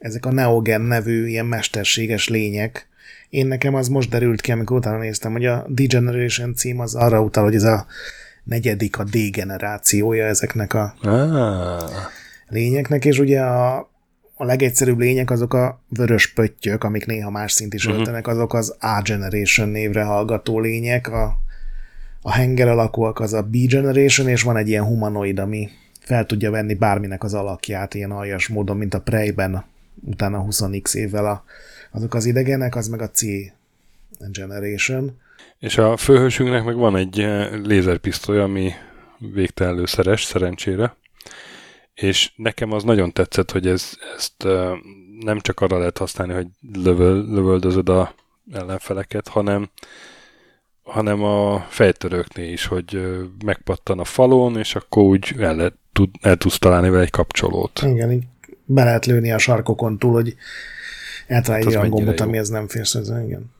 ezek 0.03 0.25
a 0.25 0.31
Neogen 0.31 0.81
nevű 0.81 1.27
ilyen 1.27 1.45
mesterséges 1.45 2.27
lények. 2.27 2.88
Én 3.29 3.48
nekem 3.48 3.75
az 3.75 3.88
most 3.88 4.10
derült 4.10 4.41
ki, 4.41 4.51
amikor 4.51 4.77
utána 4.77 4.98
néztem, 4.98 5.31
hogy 5.31 5.45
a 5.45 5.65
Degeneration 5.67 6.55
cím 6.55 6.79
az 6.79 6.95
arra 6.95 7.22
utal, 7.22 7.43
hogy 7.43 7.55
ez 7.55 7.63
a 7.63 7.86
negyedik, 8.43 9.00
a 9.00 9.03
D-generációja 9.03 10.25
ezeknek 10.25 10.74
a 10.74 10.95
ah. 11.01 11.89
lényeknek, 12.48 13.05
és 13.05 13.19
ugye 13.19 13.41
a, 13.41 13.77
a 14.36 14.45
legegyszerűbb 14.45 15.00
lények 15.00 15.31
azok 15.31 15.53
a 15.53 15.83
vörös 15.89 16.33
pöttyök, 16.33 16.83
amik 16.83 17.05
néha 17.05 17.29
más 17.29 17.51
szint 17.51 17.74
is 17.74 17.88
öltenek, 17.88 18.27
azok 18.27 18.53
az 18.53 18.75
A-Generation 18.79 19.69
névre 19.69 20.03
hallgató 20.03 20.60
lények, 20.60 21.07
a, 21.07 21.38
a 22.22 22.31
henger 22.31 22.67
alakúak 22.67 23.19
az 23.19 23.33
a 23.33 23.41
B-Generation, 23.41 24.27
és 24.27 24.41
van 24.41 24.57
egy 24.57 24.67
ilyen 24.67 24.83
humanoid, 24.83 25.39
ami 25.39 25.69
fel 26.00 26.25
tudja 26.25 26.51
venni 26.51 26.74
bárminek 26.74 27.24
az 27.24 27.33
alakját 27.33 27.93
ilyen 27.93 28.12
aljas 28.12 28.48
módon, 28.48 28.77
mint 28.77 28.93
a 28.93 29.01
Prey-ben 29.01 29.72
utána 30.01 30.45
20x 30.50 30.95
évvel 30.95 31.25
a, 31.25 31.43
azok 31.91 32.13
az 32.13 32.25
idegenek, 32.25 32.75
az 32.75 32.88
meg 32.88 33.01
a 33.01 33.09
C 33.09 33.25
Generation. 34.31 35.19
És 35.59 35.77
a 35.77 35.97
főhősünknek 35.97 36.63
meg 36.63 36.75
van 36.75 36.95
egy 36.95 37.19
eh, 37.19 37.62
lézerpisztoly, 37.63 38.39
ami 38.39 38.71
végtelen 39.17 39.75
lőszeres, 39.75 40.23
szerencsére. 40.23 40.95
És 41.93 42.31
nekem 42.35 42.71
az 42.71 42.83
nagyon 42.83 43.12
tetszett, 43.12 43.51
hogy 43.51 43.67
ez, 43.67 43.91
ezt 44.15 44.45
eh, 44.45 44.71
nem 45.19 45.39
csak 45.39 45.59
arra 45.59 45.77
lehet 45.77 45.97
használni, 45.97 46.33
hogy 46.33 46.47
lövöl, 46.73 47.25
lövöldözöd 47.29 47.89
a 47.89 48.15
ellenfeleket, 48.51 49.27
hanem 49.27 49.69
hanem 50.83 51.23
a 51.23 51.65
fejtörőknél 51.69 52.51
is, 52.51 52.65
hogy 52.65 52.95
eh, 52.95 53.17
megpattan 53.45 54.00
a 54.00 54.03
falon, 54.03 54.57
és 54.57 54.75
akkor 54.75 55.03
úgy 55.03 55.35
el, 55.38 55.55
lehet, 55.55 55.75
tud, 55.91 56.09
el 56.21 56.35
tudsz 56.35 56.59
találni 56.59 56.89
vele 56.89 57.03
egy 57.03 57.09
kapcsolót. 57.09 57.81
Igen, 57.85 58.12
így 58.12 58.23
be 58.73 58.83
lehet 58.83 59.05
lőni 59.05 59.31
a 59.31 59.37
sarkokon 59.37 59.99
túl, 59.99 60.11
hogy 60.11 60.35
eltalálja 61.27 61.79
hát 61.79 61.85
a 61.85 61.89
gombot, 61.89 62.19
ami 62.19 62.37
ez 62.37 62.49
nem 62.49 62.67
férsz. 62.67 62.93
Igen. 62.93 63.51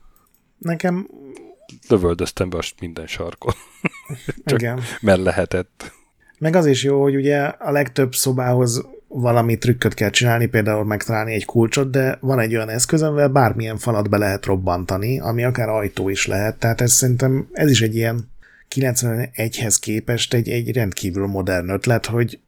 Nekem... 0.58 1.08
Lövöldöztem 1.88 2.50
be 2.50 2.58
minden 2.80 3.06
sarkon. 3.06 3.54
Csak 4.44 4.60
Igen. 4.60 4.80
mert 5.00 5.22
lehetett. 5.22 5.92
Meg 6.38 6.56
az 6.56 6.66
is 6.66 6.82
jó, 6.82 7.02
hogy 7.02 7.16
ugye 7.16 7.38
a 7.42 7.70
legtöbb 7.70 8.14
szobához 8.14 8.86
valami 9.08 9.58
trükköt 9.58 9.94
kell 9.94 10.10
csinálni, 10.10 10.46
például 10.46 10.84
megtalálni 10.84 11.32
egy 11.32 11.44
kulcsot, 11.44 11.90
de 11.90 12.18
van 12.20 12.38
egy 12.38 12.54
olyan 12.54 12.68
eszköz, 12.68 13.02
amivel 13.02 13.28
bármilyen 13.28 13.78
falat 13.78 14.10
be 14.10 14.16
lehet 14.16 14.44
robbantani, 14.44 15.20
ami 15.20 15.44
akár 15.44 15.68
ajtó 15.68 16.08
is 16.08 16.26
lehet. 16.26 16.58
Tehát 16.58 16.80
ez 16.80 16.92
szerintem 16.92 17.48
ez 17.52 17.70
is 17.70 17.82
egy 17.82 17.94
ilyen 17.94 18.32
91-hez 18.74 19.76
képest 19.80 20.34
egy, 20.34 20.48
egy 20.48 20.72
rendkívül 20.72 21.26
modern 21.26 21.68
ötlet, 21.68 22.06
hogy 22.06 22.38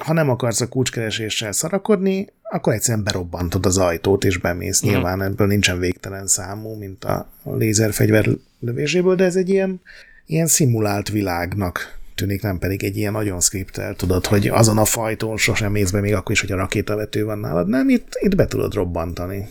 ha 0.00 0.12
nem 0.12 0.30
akarsz 0.30 0.60
a 0.60 0.68
kulcskereséssel 0.68 1.52
szarakodni, 1.52 2.26
akkor 2.42 2.72
egyszerűen 2.72 3.04
berobbantod 3.04 3.66
az 3.66 3.78
ajtót, 3.78 4.24
és 4.24 4.38
bemész. 4.38 4.84
Mm. 4.84 4.88
Nyilván 4.88 5.22
ebből 5.22 5.46
nincsen 5.46 5.78
végtelen 5.78 6.26
számú, 6.26 6.74
mint 6.74 7.04
a 7.04 7.30
lézerfegyver 7.44 8.28
lövéséből, 8.60 9.14
de 9.14 9.24
ez 9.24 9.36
egy 9.36 9.48
ilyen, 9.48 9.80
ilyen 10.26 10.46
szimulált 10.46 11.08
világnak 11.08 11.98
tűnik, 12.14 12.42
nem 12.42 12.58
pedig 12.58 12.84
egy 12.84 12.96
ilyen 12.96 13.12
nagyon 13.12 13.40
skriptel, 13.40 13.94
tudod, 13.94 14.26
hogy 14.26 14.48
azon 14.48 14.78
a 14.78 14.84
fajtón 14.84 15.36
sosem 15.36 15.72
mész 15.72 15.90
be, 15.90 16.00
még 16.00 16.14
akkor 16.14 16.32
is, 16.32 16.40
hogy 16.40 16.52
a 16.52 16.56
rakétavető 16.56 17.24
van 17.24 17.38
nálad. 17.38 17.68
Nem, 17.68 17.88
itt, 17.88 18.08
itt 18.20 18.36
be 18.36 18.46
tudod 18.46 18.74
robbantani. 18.74 19.48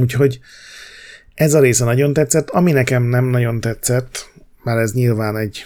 Úgyhogy 0.00 0.40
ez 1.34 1.54
a 1.54 1.60
része 1.60 1.84
nagyon 1.84 2.12
tetszett. 2.12 2.50
Ami 2.50 2.72
nekem 2.72 3.02
nem 3.02 3.24
nagyon 3.24 3.60
tetszett, 3.60 4.30
már 4.62 4.78
ez 4.78 4.92
nyilván 4.92 5.36
egy 5.36 5.64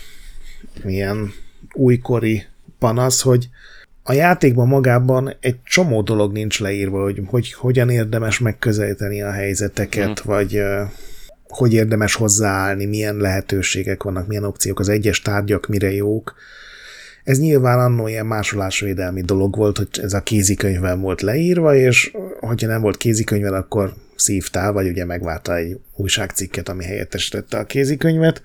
ilyen 0.85 1.33
újkori 1.73 2.45
panasz, 2.79 3.21
hogy 3.21 3.49
a 4.03 4.13
játékban 4.13 4.69
magában 4.69 5.37
egy 5.41 5.63
csomó 5.65 6.03
dolog 6.03 6.33
nincs 6.33 6.61
leírva, 6.61 7.03
hogy, 7.03 7.23
hogy 7.27 7.53
hogyan 7.53 7.91
érdemes 7.91 8.39
megközelíteni 8.39 9.23
a 9.23 9.31
helyzeteket, 9.31 10.09
mm. 10.09 10.31
vagy 10.31 10.59
uh, 10.59 10.81
hogy 11.53 11.73
érdemes 11.73 12.15
hozzáállni, 12.15 12.85
milyen 12.85 13.17
lehetőségek 13.17 14.03
vannak, 14.03 14.27
milyen 14.27 14.45
opciók, 14.45 14.81
az 14.81 14.89
egyes 14.89 15.21
tárgyak 15.21 15.67
mire 15.67 15.93
jók. 15.93 16.35
Ez 17.25 17.39
nyilván 17.39 17.79
annó 17.79 18.09
ilyen 18.09 18.27
másolásvédelmi 18.27 19.21
dolog 19.21 19.57
volt, 19.57 19.77
hogy 19.77 19.89
ez 20.03 20.13
a 20.13 20.23
kézikönyvben 20.23 21.01
volt 21.01 21.21
leírva, 21.21 21.75
és 21.75 22.13
hogyha 22.41 22.69
nem 22.69 22.81
volt 22.81 22.97
kézikönyvvel, 22.97 23.55
akkor 23.55 23.95
szívtál, 24.17 24.73
vagy 24.73 24.89
ugye 24.89 25.05
megvárta 25.05 25.57
egy 25.57 25.81
újságcikket, 25.97 26.69
ami 26.69 26.85
helyettesítette 26.85 27.59
a 27.59 27.67
kézikönyvet. 27.67 28.43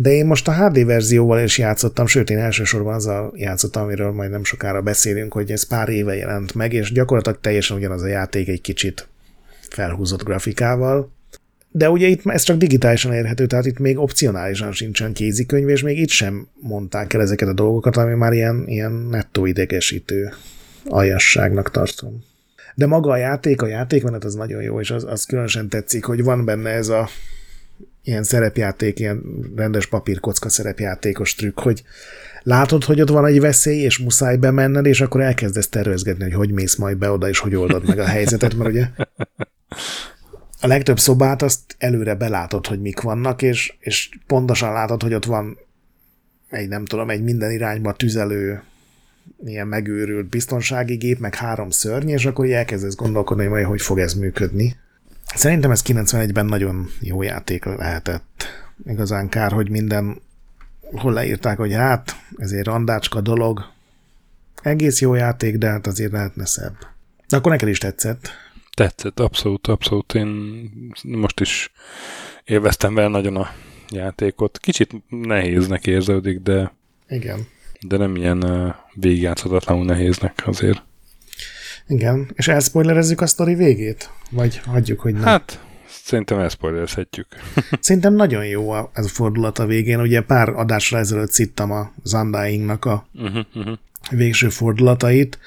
De 0.00 0.10
én 0.10 0.26
most 0.26 0.48
a 0.48 0.54
HD 0.54 0.84
verzióval 0.84 1.40
is 1.40 1.58
játszottam, 1.58 2.06
sőt 2.06 2.30
én 2.30 2.38
elsősorban 2.38 2.94
azzal 2.94 3.32
játszottam, 3.36 3.82
amiről 3.82 4.12
majd 4.12 4.30
nem 4.30 4.44
sokára 4.44 4.82
beszélünk, 4.82 5.32
hogy 5.32 5.50
ez 5.50 5.66
pár 5.66 5.88
éve 5.88 6.16
jelent 6.16 6.54
meg, 6.54 6.72
és 6.72 6.92
gyakorlatilag 6.92 7.40
teljesen 7.40 7.76
ugyanaz 7.76 8.02
a 8.02 8.06
játék 8.06 8.48
egy 8.48 8.60
kicsit 8.60 9.08
felhúzott 9.68 10.24
grafikával. 10.24 11.12
De 11.70 11.90
ugye 11.90 12.06
itt 12.06 12.26
ez 12.26 12.42
csak 12.42 12.56
digitálisan 12.56 13.12
érhető, 13.12 13.46
tehát 13.46 13.66
itt 13.66 13.78
még 13.78 13.98
opcionálisan 13.98 14.72
sincsen 14.72 15.12
kézikönyv, 15.12 15.68
és 15.68 15.82
még 15.82 15.98
itt 15.98 16.08
sem 16.08 16.48
mondták 16.60 17.12
el 17.12 17.20
ezeket 17.20 17.48
a 17.48 17.52
dolgokat, 17.52 17.96
ami 17.96 18.14
már 18.14 18.32
ilyen, 18.32 18.64
ilyen 18.66 18.92
nettó 18.92 19.46
idegesítő 19.46 20.32
aljasságnak 20.84 21.70
tartom. 21.70 22.24
De 22.74 22.86
maga 22.86 23.10
a 23.10 23.16
játék, 23.16 23.62
a 23.62 23.66
játékmenet 23.66 24.24
az 24.24 24.34
nagyon 24.34 24.62
jó, 24.62 24.80
és 24.80 24.90
az, 24.90 25.04
az 25.04 25.24
különösen 25.24 25.68
tetszik, 25.68 26.04
hogy 26.04 26.22
van 26.22 26.44
benne 26.44 26.70
ez 26.70 26.88
a 26.88 27.08
ilyen 28.08 28.22
szerepjáték, 28.22 28.98
ilyen 28.98 29.22
rendes 29.56 29.86
papírkocka 29.86 30.48
szerepjátékos 30.48 31.34
trükk, 31.34 31.60
hogy 31.60 31.82
látod, 32.42 32.84
hogy 32.84 33.00
ott 33.00 33.08
van 33.08 33.26
egy 33.26 33.40
veszély, 33.40 33.80
és 33.80 33.98
muszáj 33.98 34.36
bemenned, 34.36 34.86
és 34.86 35.00
akkor 35.00 35.20
elkezdesz 35.20 35.68
tervezgetni, 35.68 36.24
hogy 36.24 36.34
hogy 36.34 36.50
mész 36.50 36.76
majd 36.76 36.96
be 36.96 37.10
oda, 37.10 37.28
és 37.28 37.38
hogy 37.38 37.54
oldod 37.54 37.86
meg 37.86 37.98
a 37.98 38.04
helyzetet, 38.04 38.54
mert 38.54 38.70
ugye 38.70 38.86
a 40.60 40.66
legtöbb 40.66 40.98
szobát 40.98 41.42
azt 41.42 41.60
előre 41.78 42.14
belátod, 42.14 42.66
hogy 42.66 42.80
mik 42.80 43.00
vannak, 43.00 43.42
és, 43.42 43.74
és 43.78 44.08
pontosan 44.26 44.72
látod, 44.72 45.02
hogy 45.02 45.14
ott 45.14 45.24
van 45.24 45.58
egy, 46.50 46.68
nem 46.68 46.84
tudom, 46.84 47.10
egy 47.10 47.22
minden 47.22 47.50
irányba 47.50 47.92
tüzelő 47.92 48.62
ilyen 49.44 49.66
megőrült 49.66 50.28
biztonsági 50.28 50.96
gép, 50.96 51.18
meg 51.18 51.34
három 51.34 51.70
szörny, 51.70 52.08
és 52.08 52.26
akkor 52.26 52.50
elkezdesz 52.50 52.96
gondolkodni, 52.96 53.46
hogy 53.46 53.64
hogy 53.64 53.80
fog 53.80 53.98
ez 53.98 54.14
működni. 54.14 54.76
Szerintem 55.34 55.70
ez 55.70 55.82
91-ben 55.86 56.46
nagyon 56.46 56.90
jó 57.00 57.22
játék 57.22 57.64
lehetett. 57.64 58.46
Igazán 58.86 59.28
kár, 59.28 59.52
hogy 59.52 59.70
minden 59.70 60.22
hol 60.92 61.12
leírták, 61.12 61.56
hogy 61.56 61.72
hát, 61.72 62.16
ez 62.36 62.50
egy 62.50 62.64
randácska 62.64 63.20
dolog. 63.20 63.64
Egész 64.62 65.00
jó 65.00 65.14
játék, 65.14 65.56
de 65.56 65.68
hát 65.68 65.86
azért 65.86 66.12
lehetne 66.12 66.46
szebb. 66.46 66.74
De 67.28 67.36
akkor 67.36 67.50
neked 67.50 67.68
is 67.68 67.78
tetszett. 67.78 68.30
Tetszett, 68.74 69.20
abszolút, 69.20 69.66
abszolút. 69.66 70.14
Én 70.14 70.28
most 71.02 71.40
is 71.40 71.72
élveztem 72.44 72.94
vele 72.94 73.08
nagyon 73.08 73.36
a 73.36 73.50
játékot. 73.90 74.58
Kicsit 74.58 74.92
nehéznek 75.08 75.86
érződik, 75.86 76.40
de... 76.40 76.72
Igen. 77.08 77.46
De 77.80 77.96
nem 77.96 78.16
ilyen 78.16 78.74
végigjátszhatatlanul 78.94 79.84
nehéznek 79.84 80.42
azért. 80.46 80.82
Igen, 81.88 82.30
és 82.34 82.48
elspoilerezzük 82.48 83.20
a 83.20 83.26
sztori 83.26 83.54
végét? 83.54 84.10
Vagy 84.30 84.58
hagyjuk, 84.58 85.00
hogy 85.00 85.12
nem? 85.12 85.22
Hát, 85.22 85.64
szerintem 85.86 86.38
elspoilerezhetjük. 86.38 87.26
szerintem 87.80 88.14
nagyon 88.14 88.46
jó 88.46 88.74
ez 88.74 89.04
a 89.04 89.08
fordulat 89.08 89.58
a 89.58 89.66
végén. 89.66 90.00
Ugye 90.00 90.20
pár 90.20 90.48
adásra 90.48 90.98
ezelőtt 90.98 91.30
szittam 91.30 91.70
a 91.70 91.92
Undying-nak 92.12 92.84
a 92.84 93.06
uh-huh, 93.14 93.44
uh-huh. 93.54 93.78
végső 94.10 94.48
fordulatait. 94.48 95.38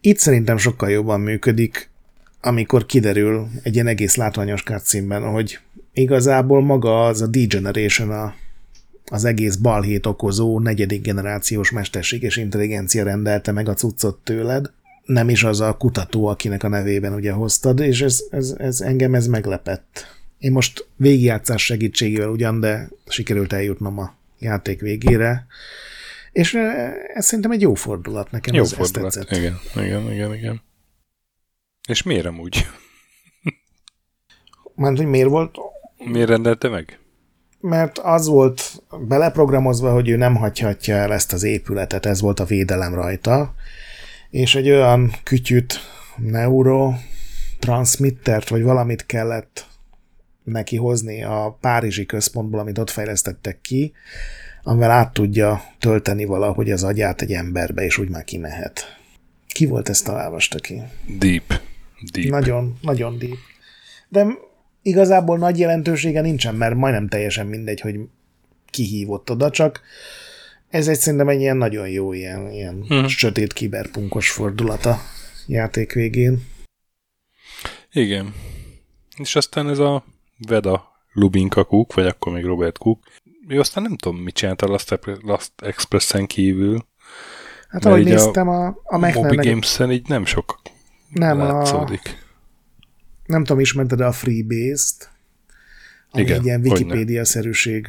Itt 0.00 0.18
szerintem 0.18 0.56
sokkal 0.56 0.90
jobban 0.90 1.20
működik, 1.20 1.90
amikor 2.40 2.86
kiderül 2.86 3.48
egy 3.62 3.74
ilyen 3.74 3.86
egész 3.86 4.16
látványos 4.16 4.62
cutscene 4.62 5.16
hogy 5.16 5.58
igazából 5.92 6.62
maga 6.62 7.06
az 7.06 7.22
a 7.22 7.26
Degeneration 7.26 8.10
a, 8.10 8.34
az 9.04 9.24
egész 9.24 9.56
balhét 9.56 10.06
okozó 10.06 10.60
negyedik 10.60 11.02
generációs 11.02 11.70
mesterséges 11.70 12.36
intelligencia 12.36 13.04
rendelte 13.04 13.52
meg 13.52 13.68
a 13.68 13.74
cuccot 13.74 14.18
tőled, 14.24 14.70
nem 15.08 15.28
is 15.28 15.44
az 15.44 15.60
a 15.60 15.76
kutató, 15.76 16.26
akinek 16.26 16.62
a 16.62 16.68
nevében 16.68 17.14
ugye 17.14 17.32
hoztad, 17.32 17.80
és 17.80 18.02
ez, 18.02 18.24
ez, 18.30 18.54
ez 18.58 18.80
engem 18.80 19.14
ez 19.14 19.26
meglepett. 19.26 20.16
Én 20.38 20.52
most 20.52 20.86
végigjátszás 20.96 21.64
segítségével 21.64 22.28
ugyan, 22.28 22.60
de 22.60 22.88
sikerült 23.06 23.52
eljutnom 23.52 23.98
a 23.98 24.14
játék 24.38 24.80
végére, 24.80 25.46
és 26.32 26.54
ez 27.14 27.24
szerintem 27.24 27.50
egy 27.50 27.60
jó 27.60 27.74
fordulat 27.74 28.30
nekem. 28.30 28.54
Jó 28.54 28.62
ez, 28.62 28.72
fordulat, 28.72 29.16
ez 29.16 29.38
igen, 29.38 29.58
igen, 29.74 30.12
igen, 30.12 30.34
igen. 30.34 30.62
És 31.88 32.02
miért 32.02 32.26
amúgy? 32.26 32.66
Mert 34.74 34.96
hogy 34.96 35.06
miért 35.06 35.28
volt? 35.28 35.56
Miért 36.04 36.28
rendelte 36.28 36.68
meg? 36.68 36.98
Mert 37.60 37.98
az 37.98 38.26
volt 38.26 38.82
beleprogramozva, 39.08 39.92
hogy 39.92 40.08
ő 40.08 40.16
nem 40.16 40.34
hagyhatja 40.34 40.94
el 40.94 41.12
ezt 41.12 41.32
az 41.32 41.42
épületet, 41.42 42.06
ez 42.06 42.20
volt 42.20 42.40
a 42.40 42.44
védelem 42.44 42.94
rajta, 42.94 43.54
és 44.30 44.54
egy 44.54 44.70
olyan 44.70 45.12
kütyüt, 45.22 45.80
neurotransmittert, 46.16 48.48
vagy 48.48 48.62
valamit 48.62 49.06
kellett 49.06 49.66
neki 50.44 50.76
hozni 50.76 51.22
a 51.22 51.58
Párizsi 51.60 52.06
központból, 52.06 52.60
amit 52.60 52.78
ott 52.78 52.90
fejlesztettek 52.90 53.60
ki, 53.60 53.92
amivel 54.62 54.90
át 54.90 55.12
tudja 55.12 55.62
tölteni 55.78 56.24
valahogy 56.24 56.70
az 56.70 56.84
agyát 56.84 57.22
egy 57.22 57.32
emberbe, 57.32 57.84
és 57.84 57.98
úgy 57.98 58.08
már 58.08 58.24
kimehet. 58.24 58.96
Ki 59.48 59.66
volt 59.66 59.88
ezt 59.88 60.04
találvasta 60.04 60.58
ki? 60.58 60.82
Deep. 61.18 61.60
Deep. 62.12 62.28
Nagyon, 62.28 62.78
nagyon 62.82 63.18
deep. 63.18 63.36
De 64.08 64.26
igazából 64.82 65.38
nagy 65.38 65.58
jelentősége 65.58 66.20
nincsen, 66.20 66.54
mert 66.54 66.74
majdnem 66.74 67.08
teljesen 67.08 67.46
mindegy, 67.46 67.80
hogy 67.80 68.00
kihívott 68.70 69.30
oda, 69.30 69.50
csak 69.50 69.80
ez 70.68 70.88
egy 70.88 70.98
szerintem 70.98 71.28
egy 71.28 71.40
ilyen 71.40 71.56
nagyon 71.56 71.88
jó, 71.88 72.12
ilyen, 72.12 72.50
ilyen 72.50 72.84
hmm. 72.88 73.06
sötét 73.06 73.52
kiberpunkos 73.52 74.30
fordulata 74.30 74.98
játék 75.46 75.92
végén. 75.92 76.46
Igen. 77.92 78.34
És 79.16 79.36
aztán 79.36 79.68
ez 79.68 79.78
a 79.78 80.04
Veda 80.48 80.88
Lubinka 81.12 81.64
Cook, 81.64 81.94
vagy 81.94 82.06
akkor 82.06 82.32
még 82.32 82.44
Robert 82.44 82.78
Cook, 82.78 82.98
ő 83.48 83.60
aztán 83.60 83.82
nem 83.82 83.96
tudom, 83.96 84.18
mit 84.18 84.34
csinált 84.34 84.62
a 84.62 84.66
Last, 84.66 84.98
Last 85.22 85.52
Express-en 85.56 86.26
kívül. 86.26 86.86
Hát 87.68 87.84
ahogy 87.84 88.04
néztem, 88.04 88.48
a, 88.48 88.66
a 88.82 88.98
Moby 88.98 89.36
Games-en 89.36 89.92
így 89.92 90.08
nem 90.08 90.24
sok 90.24 90.60
nem 91.08 91.38
látszódik. 91.38 92.00
A, 92.04 92.10
nem 93.26 93.44
tudom, 93.44 93.60
ismerted 93.60 94.00
a 94.00 94.12
Freebase-t, 94.12 95.10
ami 96.10 96.22
igen, 96.22 96.38
egy 96.38 96.44
ilyen 96.44 96.60
Wikipedia-szerűség 96.60 97.88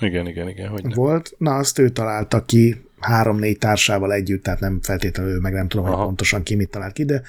igen, 0.00 0.26
igen, 0.26 0.48
igen. 0.48 0.68
Hogy 0.68 0.94
volt. 0.94 1.34
Na, 1.38 1.54
azt 1.54 1.78
ő 1.78 1.88
találta 1.88 2.44
ki 2.44 2.84
három-négy 3.00 3.58
társával 3.58 4.12
együtt, 4.12 4.42
tehát 4.42 4.60
nem 4.60 4.78
feltétlenül, 4.82 5.40
meg 5.40 5.52
nem 5.52 5.68
tudom, 5.68 5.86
Aha. 5.86 5.96
hogy 5.96 6.04
pontosan 6.04 6.42
ki 6.42 6.54
mit 6.54 6.70
talált 6.70 6.92
ki, 6.92 7.04
de 7.04 7.22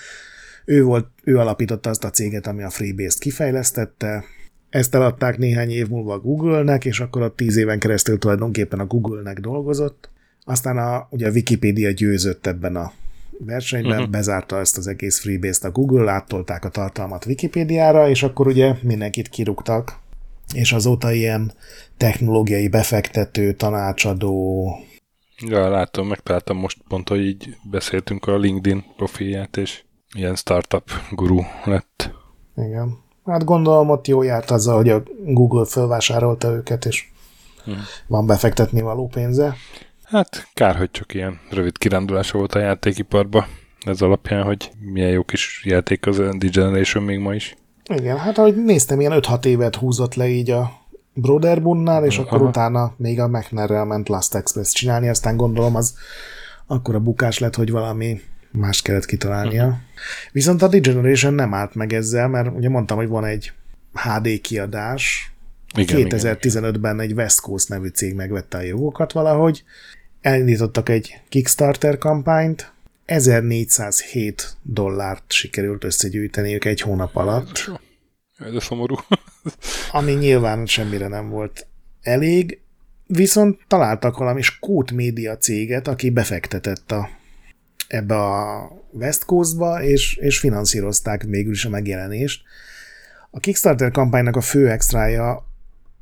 ő, 0.66 0.84
volt, 0.84 1.08
ő 1.24 1.38
alapította 1.38 1.90
azt 1.90 2.04
a 2.04 2.10
céget, 2.10 2.48
ami 2.48 2.64
a 2.64 2.70
Freebase-t 2.70 3.20
kifejlesztette, 3.20 4.24
ezt 4.70 4.96
eladták 4.96 5.38
néhány 5.38 5.70
év 5.70 5.88
múlva 5.88 6.14
a 6.14 6.20
Google-nek, 6.20 6.86
és 6.86 7.00
akkor 7.00 7.22
a 7.22 7.36
tíz 7.36 7.56
éven 7.56 7.80
keresztül 7.80 8.18
tulajdonképpen 8.18 8.80
a 8.80 8.86
Google-nek 8.86 9.40
dolgozott. 9.40 10.10
Aztán 10.44 10.78
a, 10.78 11.08
ugye 11.10 11.28
a 11.28 11.32
Wikipedia 11.32 11.92
győzött 11.92 12.48
ebben 12.48 12.76
a 12.76 12.92
versenyben, 13.40 13.98
uh-huh. 13.98 14.10
bezárta 14.10 14.60
ezt 14.60 14.78
az 14.78 14.88
egész 14.88 15.20
Freebase-t 15.20 15.64
a 15.64 15.72
Google, 15.72 16.12
áttolták 16.12 16.66
a 16.66 16.70
tartalmat 16.70 17.26
Wikipédiára, 17.26 18.10
és 18.10 18.24
akkor 18.24 18.48
ugye 18.48 18.74
mindenkit 18.82 19.30
kirúgtak, 19.30 20.00
és 20.54 20.72
azóta 20.72 21.12
ilyen 21.12 21.52
technológiai 21.98 22.68
befektető, 22.68 23.54
tanácsadó... 23.54 24.68
Ja, 25.38 25.70
látom, 25.70 26.08
megtaláltam 26.08 26.58
most 26.58 26.78
pont, 26.88 27.10
hogy 27.10 27.26
így 27.26 27.58
beszéltünk 27.70 28.26
a 28.26 28.38
LinkedIn 28.38 28.84
profilját, 28.96 29.58
és 29.58 29.84
ilyen 30.14 30.36
startup 30.36 30.92
guru 31.12 31.42
lett. 31.64 32.14
Igen. 32.56 33.04
Hát 33.26 33.44
gondolom 33.44 33.90
ott 33.90 34.08
jó 34.08 34.22
járt 34.22 34.52
azzal, 34.52 34.76
hogy 34.76 34.90
a 34.90 35.04
Google 35.24 35.66
felvásárolta 35.66 36.52
őket, 36.52 36.86
és 36.86 37.08
hmm. 37.64 37.82
van 38.08 38.26
befektetni 38.26 38.82
való 38.82 39.08
pénze. 39.08 39.56
Hát 40.04 40.48
kár, 40.54 40.76
hogy 40.76 40.92
csak 40.92 41.14
ilyen 41.14 41.40
rövid 41.50 41.78
kirándulása 41.78 42.38
volt 42.38 42.56
a 42.56 42.60
játékiparba. 42.60 43.48
Ez 43.86 44.02
alapján, 44.02 44.44
hogy 44.44 44.72
milyen 44.80 45.10
jó 45.10 45.24
kis 45.24 45.64
játék 45.66 46.08
az 46.08 46.18
Degeneration 46.38 47.04
még 47.04 47.20
ma 47.20 47.34
is. 47.34 47.56
Igen, 47.94 48.18
hát 48.18 48.38
ahogy 48.38 48.64
néztem, 48.64 49.00
ilyen 49.00 49.20
5-6 49.22 49.46
évet 49.46 49.76
húzott 49.76 50.16
le 50.16 50.28
így 50.28 50.50
a 50.50 50.72
Broderbunnál, 51.16 52.06
és 52.06 52.18
akkor 52.18 52.38
Aha. 52.38 52.48
utána 52.48 52.94
még 52.98 53.20
a 53.20 53.28
McNair-rel 53.28 53.86
ment 53.86 54.10
Last 54.10 54.36
Express 54.36 54.72
csinálni, 54.72 55.10
aztán 55.10 55.38
gondolom 55.38 55.76
az 55.76 55.96
akkor 56.68 56.96
a 56.96 57.00
bukás 57.00 57.40
lett, 57.40 57.56
hogy 57.56 57.72
valami 57.72 58.22
más 58.52 58.82
kellett 58.82 59.06
kitalálnia. 59.06 59.64
Uh-huh. 59.64 59.80
Viszont 60.32 60.62
a 60.62 60.68
Degeneration 60.68 61.34
nem 61.34 61.54
állt 61.54 61.76
meg 61.76 61.94
ezzel, 61.94 62.28
mert 62.28 62.56
ugye 62.56 62.70
mondtam, 62.70 62.98
hogy 62.98 63.08
van 63.08 63.26
egy 63.26 63.52
HD 63.94 64.42
kiadás, 64.42 65.34
igen, 65.76 66.08
2015-ben 66.10 67.00
egy 67.00 67.14
West 67.14 67.42
Coast 67.42 67.70
nevű 67.70 67.88
cég 67.88 68.16
megvette 68.16 68.58
a 68.58 68.62
jogokat 68.62 69.12
valahogy, 69.12 69.64
elindítottak 70.22 70.90
egy 70.90 71.22
Kickstarter 71.30 71.98
kampányt, 71.98 72.72
1407 73.06 74.56
dollárt 74.62 75.24
sikerült 75.28 75.84
összegyűjteniük 75.84 76.66
egy 76.66 76.82
hónap 76.82 77.16
alatt. 77.16 77.72
Ez 78.40 78.54
a 78.54 78.60
szomorú. 78.60 78.96
ami 79.92 80.12
nyilván 80.12 80.66
semmire 80.66 81.08
nem 81.08 81.30
volt 81.30 81.68
elég, 82.02 82.60
viszont 83.08 83.60
találtak 83.68 84.18
valami 84.18 84.42
Skót 84.42 84.92
média 84.92 85.38
céget, 85.38 85.88
aki 85.88 86.10
befektetett 86.10 86.92
a, 86.92 87.10
ebbe 87.88 88.16
a 88.16 88.68
West 88.92 89.26
Coastba, 89.26 89.84
és, 89.84 90.16
és 90.16 90.40
finanszírozták 90.40 91.24
végül 91.24 91.54
is 91.54 91.66
a 91.66 91.70
megjelenést. 91.70 92.42
A 93.32 93.40
Kickstarter 93.40 93.92
kampánynak 93.92 94.36
a 94.36 94.42
fő 94.42 94.70
extrája 94.70 95.46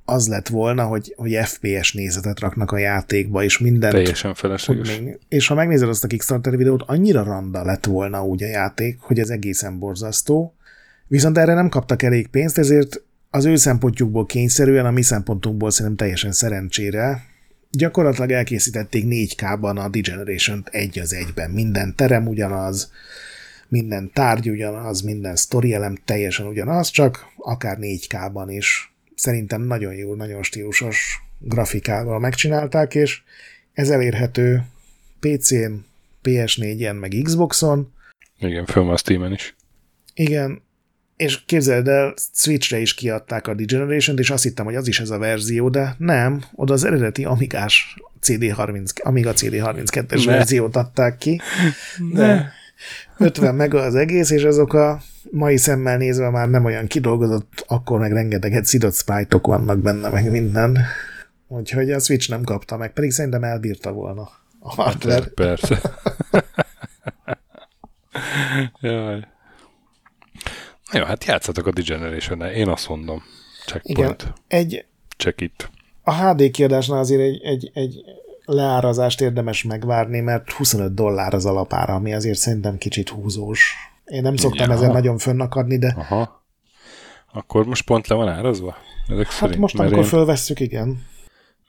az 0.05 0.27
lett 0.27 0.47
volna, 0.47 0.85
hogy, 0.85 1.13
hogy 1.17 1.39
FPS 1.43 1.93
nézetet 1.93 2.39
raknak 2.39 2.71
a 2.71 2.77
játékba, 2.77 3.43
és 3.43 3.57
mindent... 3.57 3.93
Teljesen 3.93 4.33
felesleges. 4.33 4.99
Még, 4.99 5.19
és 5.27 5.47
ha 5.47 5.55
megnézed 5.55 5.89
azt 5.89 6.03
a 6.03 6.07
Kickstarter 6.07 6.57
videót, 6.57 6.83
annyira 6.85 7.23
randa 7.23 7.63
lett 7.63 7.85
volna 7.85 8.25
úgy 8.25 8.43
a 8.43 8.47
játék, 8.47 8.99
hogy 8.99 9.19
ez 9.19 9.29
egészen 9.29 9.79
borzasztó. 9.79 10.55
Viszont 11.13 11.37
erre 11.37 11.53
nem 11.53 11.69
kaptak 11.69 12.01
elég 12.03 12.27
pénzt, 12.27 12.57
ezért 12.57 13.01
az 13.29 13.45
ő 13.45 13.55
szempontjukból 13.55 14.25
kényszerűen, 14.25 14.85
a 14.85 14.91
mi 14.91 15.01
szempontunkból 15.01 15.71
szerintem 15.71 15.95
teljesen 15.95 16.31
szerencsére, 16.31 17.25
gyakorlatilag 17.69 18.31
elkészítették 18.31 19.05
4K-ban 19.07 19.75
a 19.75 19.89
Degeneration-t 19.89 20.67
egy 20.67 20.99
az 20.99 21.13
egyben. 21.13 21.51
Minden 21.51 21.95
terem 21.95 22.27
ugyanaz, 22.27 22.91
minden 23.67 24.11
tárgy 24.13 24.49
ugyanaz, 24.49 25.01
minden 25.01 25.35
sztori 25.35 25.73
elem 25.73 25.97
teljesen 26.05 26.45
ugyanaz, 26.45 26.89
csak 26.89 27.25
akár 27.37 27.77
4K-ban 27.81 28.45
is 28.47 28.93
szerintem 29.15 29.61
nagyon 29.61 29.93
jó, 29.93 30.15
nagyon 30.15 30.43
stílusos 30.43 31.23
grafikával 31.39 32.19
megcsinálták, 32.19 32.95
és 32.95 33.21
ez 33.73 33.89
elérhető 33.89 34.63
PC-n, 35.19 35.73
PS4-en, 36.23 36.99
meg 36.99 37.15
Xboxon. 37.23 37.93
Igen, 38.39 38.65
föl 38.65 38.89
a 38.89 38.97
Steam-en 38.97 39.33
is. 39.33 39.55
Igen, 40.13 40.61
és 41.15 41.45
képzeld 41.45 41.87
el, 41.87 42.13
Switchre 42.33 42.79
is 42.79 42.93
kiadták 42.93 43.47
a 43.47 43.53
Degeneration-t, 43.53 44.19
és 44.19 44.29
azt 44.29 44.43
hittem, 44.43 44.65
hogy 44.65 44.75
az 44.75 44.87
is 44.87 44.99
ez 44.99 45.09
a 45.09 45.17
verzió, 45.17 45.69
de 45.69 45.95
nem, 45.97 46.43
oda 46.55 46.73
az 46.73 46.83
eredeti 46.83 47.23
Amigás 47.25 47.97
CD30, 48.21 49.03
Amiga 49.03 49.31
CD32-es 49.35 50.23
verziót 50.25 50.75
adták 50.75 51.17
ki. 51.17 51.41
De 52.13 52.25
ne. 52.25 52.45
50 53.17 53.55
meg 53.55 53.73
az 53.73 53.95
egész, 53.95 54.29
és 54.29 54.43
azok 54.43 54.73
a 54.73 55.01
mai 55.31 55.57
szemmel 55.57 55.97
nézve 55.97 56.29
már 56.29 56.49
nem 56.49 56.65
olyan 56.65 56.87
kidolgozott, 56.87 57.65
akkor 57.67 57.99
meg 57.99 58.11
rengeteget 58.11 58.65
szidott 58.65 58.93
spite 58.93 59.39
vannak 59.41 59.79
benne, 59.79 60.09
meg 60.09 60.31
minden. 60.31 60.79
Úgyhogy 61.47 61.91
a 61.91 61.99
Switch 61.99 62.29
nem 62.29 62.43
kapta 62.43 62.77
meg, 62.77 62.93
pedig 62.93 63.11
szerintem 63.11 63.43
elbírta 63.43 63.91
volna 63.91 64.29
a 64.59 64.73
hardware. 64.75 65.15
Hát, 65.15 65.27
persze. 65.27 65.81
Jaj. 68.81 69.27
Jó, 70.93 71.03
hát 71.03 71.25
játszatok 71.25 71.67
a 71.67 71.71
degeneration 71.71 72.37
-nel. 72.37 72.51
én 72.51 72.67
azt 72.67 72.89
mondom. 72.89 73.23
Checkpoint. 73.65 74.21
Igen, 74.21 74.33
egy... 74.47 74.85
Check 75.17 75.41
it. 75.41 75.69
A 76.01 76.13
HD 76.13 76.51
kiadásnál 76.51 76.99
azért 76.99 77.21
egy, 77.21 77.41
egy, 77.43 77.71
egy 77.73 78.01
leárazást 78.45 79.21
érdemes 79.21 79.63
megvárni, 79.63 80.19
mert 80.19 80.51
25 80.51 80.93
dollár 80.93 81.33
az 81.33 81.45
alapára, 81.45 81.93
ami 81.93 82.13
azért 82.13 82.37
szerintem 82.37 82.77
kicsit 82.77 83.09
húzós. 83.09 83.75
Én 84.05 84.21
nem 84.21 84.35
szoktam 84.35 84.69
ja. 84.69 84.75
ezen 84.75 84.91
nagyon 84.91 85.17
fönnakadni, 85.17 85.77
de... 85.77 85.95
Aha. 85.97 86.43
Akkor 87.33 87.65
most 87.65 87.85
pont 87.85 88.07
le 88.07 88.15
van 88.15 88.27
árazva? 88.27 88.75
Ezek 89.07 89.25
hát 89.25 89.35
szerint, 89.35 89.59
most, 89.59 89.79
amikor 89.79 89.97
én... 89.97 90.03
fölvesszük, 90.03 90.59
igen. 90.59 91.05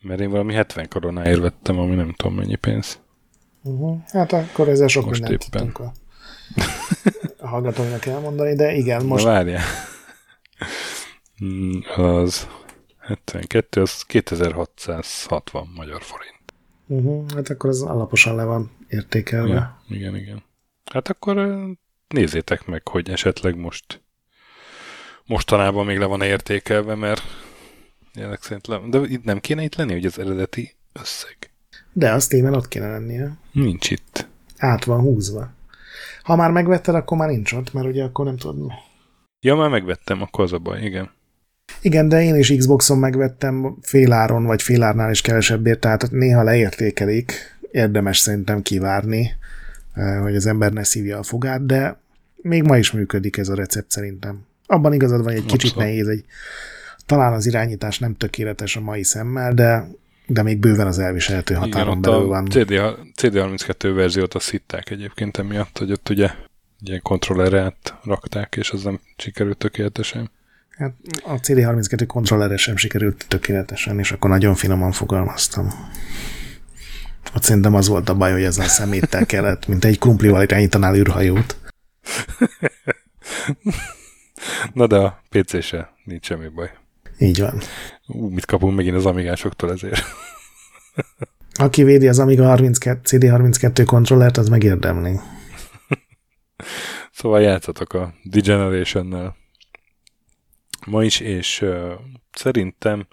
Mert 0.01 0.21
én 0.21 0.31
valami 0.31 0.55
70 0.55 0.89
koronáért 0.89 1.41
vettem, 1.41 1.79
ami 1.79 1.95
nem 1.95 2.13
tudom 2.13 2.35
mennyi 2.35 2.57
pénz. 2.57 3.01
Uh-huh. 3.63 3.99
Hát 4.07 4.33
akkor 4.33 4.69
ezzel 4.69 4.89
sok 4.89 5.07
most 5.07 5.21
mindent 5.21 5.43
éppen. 5.43 5.63
tudtunk 5.63 5.79
a, 5.79 5.93
a 7.39 7.47
hallgatóinak 7.47 8.07
elmondani, 8.07 8.55
de 8.55 8.73
igen, 8.73 9.05
most... 9.05 9.25
Na 9.25 9.31
várjál. 9.31 9.65
Hmm, 11.37 11.85
az 11.97 12.49
72, 12.99 13.81
az 13.81 14.03
2660 14.03 15.69
magyar 15.75 16.03
forint. 16.03 16.35
Uh-huh. 16.87 17.31
Hát 17.35 17.49
akkor 17.49 17.71
az 17.71 17.83
alaposan 17.83 18.35
le 18.35 18.45
van 18.45 18.71
értékelve. 18.89 19.55
Ja, 19.55 19.83
igen, 19.89 20.17
igen. 20.17 20.43
Hát 20.93 21.09
akkor 21.09 21.59
nézzétek 22.09 22.67
meg, 22.67 22.89
hogy 22.89 23.11
esetleg 23.11 23.57
most 23.57 24.03
mostanában 25.25 25.87
még 25.87 25.99
le 25.99 26.07
van 26.07 26.23
értékelve, 26.23 26.95
mert 26.95 27.23
jelenleg 28.15 28.43
szerint 28.43 28.67
le, 28.67 28.81
de 28.89 28.99
itt 28.99 29.25
nem 29.25 29.41
kéne 29.41 29.63
itt 29.63 29.75
lenni, 29.75 29.93
hogy 29.93 30.05
az 30.05 30.19
eredeti 30.19 30.75
összeg. 30.93 31.37
De 31.93 32.13
azt 32.13 32.27
steam 32.27 32.53
ott 32.53 32.69
kéne 32.69 32.89
lennie. 32.89 33.37
Nincs 33.53 33.91
itt. 33.91 34.29
Át 34.57 34.85
van 34.85 35.01
húzva. 35.01 35.54
Ha 36.25 36.37
már 36.37 36.51
megvetted, 36.51 36.95
akkor 36.95 37.19
már 37.19 37.29
nincs 37.29 37.53
ott, 37.53 37.73
mert 37.73 37.87
ugye 37.87 38.05
akkor 38.05 38.25
nem 38.25 38.37
tudod. 38.37 38.73
Ja, 39.41 39.55
már 39.55 39.71
megvettem, 39.71 40.23
akkor 40.23 40.45
az 40.45 40.53
a 40.53 40.59
baj, 40.59 40.83
igen. 40.83 41.11
Igen, 41.83 42.09
de 42.09 42.23
én 42.23 42.37
is 42.37 42.55
Xboxon 42.57 42.99
megvettem 42.99 43.77
féláron, 43.83 44.45
vagy 44.45 44.63
félárnál 44.63 45.11
is 45.11 45.21
kevesebbért, 45.21 45.81
tehát 45.81 46.11
néha 46.11 46.43
leértékelik, 46.43 47.33
érdemes 47.71 48.19
szerintem 48.19 48.63
kivárni, 48.63 49.31
eh, 49.95 50.23
hogy 50.23 50.37
az 50.37 50.47
ember 50.47 50.73
ne 50.73 50.85
szívja 50.85 51.19
a 51.19 51.23
fogát, 51.23 51.67
de 51.67 51.99
még 52.37 52.63
ma 52.63 52.79
is 52.79 52.93
működik 52.93 53.37
ez 53.37 53.49
a 53.49 53.55
recept 53.55 53.91
szerintem. 53.91 54.47
Abban 54.67 54.93
igazad 54.93 55.23
van, 55.23 55.33
egy 55.33 55.39
Abszolút. 55.39 55.61
kicsit 55.61 55.77
nehéz, 55.77 56.07
egy, 56.09 56.25
talán 57.07 57.33
az 57.33 57.47
irányítás 57.47 57.99
nem 57.99 58.17
tökéletes 58.17 58.77
a 58.77 58.81
mai 58.81 59.03
szemmel, 59.03 59.53
de 59.53 59.89
de 60.27 60.43
még 60.43 60.59
bőven 60.59 60.87
az 60.87 60.99
elviselhető 60.99 61.55
határon 61.55 61.99
Igen, 61.99 62.01
belül 62.01 62.27
van. 62.27 62.47
CD, 62.47 62.81
CD32 63.21 63.93
verziót 63.95 64.35
azt 64.35 64.51
hitták 64.51 64.91
egyébként 64.91 65.37
emiatt, 65.37 65.79
hogy 65.79 65.93
ott 65.93 66.09
ugye 66.09 66.31
ilyen 66.81 67.03
kontrollerre 67.03 67.77
rakták, 68.03 68.57
és 68.57 68.71
az 68.71 68.83
nem 68.83 69.01
sikerült 69.17 69.57
tökéletesen. 69.57 70.31
Hát 70.69 70.93
a 71.25 71.41
CD32 71.41 72.05
kontrollerre 72.07 72.57
sem 72.57 72.77
sikerült 72.77 73.25
tökéletesen, 73.29 73.99
és 73.99 74.13
akkor 74.13 74.31
nagyon 74.31 74.55
finoman 74.55 74.93
fogalmaztam. 74.93 75.69
Ott 77.35 77.43
szerintem 77.43 77.75
az 77.75 77.89
volt 77.89 78.09
a 78.09 78.15
baj, 78.15 78.33
hogy 78.33 78.43
ezzel 78.43 78.69
szeméttel 78.69 79.27
kellett, 79.27 79.67
mint 79.67 79.85
egy 79.85 79.99
krumplival 79.99 80.43
irányítanál 80.43 80.97
űrhajót. 80.97 81.57
Na 84.73 84.87
de 84.87 84.97
a 84.97 85.23
PC-se 85.31 85.93
nincs 86.05 86.27
semmi 86.27 86.49
baj. 86.49 86.71
Így 87.19 87.41
van. 87.41 87.61
Ú, 88.07 88.29
mit 88.29 88.45
kapunk 88.45 88.77
megint 88.77 88.97
az 88.97 89.07
amigásoktól 89.07 89.73
ezért. 89.73 90.03
Aki 91.53 91.83
védi 91.83 92.09
az 92.09 92.19
Amiga 92.19 92.45
32, 92.45 93.01
CD32 93.05 93.83
kontrollert, 93.87 94.37
az 94.37 94.49
megérdemli. 94.49 95.19
Szóval 97.13 97.41
játszatok 97.41 97.93
a 97.93 98.15
Degeneration-nel 98.23 99.37
ma 100.87 101.05
is, 101.05 101.21
és 101.21 101.61
uh, 101.63 101.93
szerintem 102.33 103.07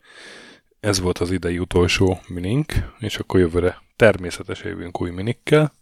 ez 0.79 0.99
volt 0.99 1.17
az 1.17 1.31
idei 1.31 1.59
utolsó 1.59 2.19
minink, 2.27 2.73
és 2.99 3.17
akkor 3.17 3.39
jövőre 3.39 3.81
természetesen 3.95 4.67
jövünk 4.69 5.01
új 5.01 5.09
minikkel. 5.09 5.73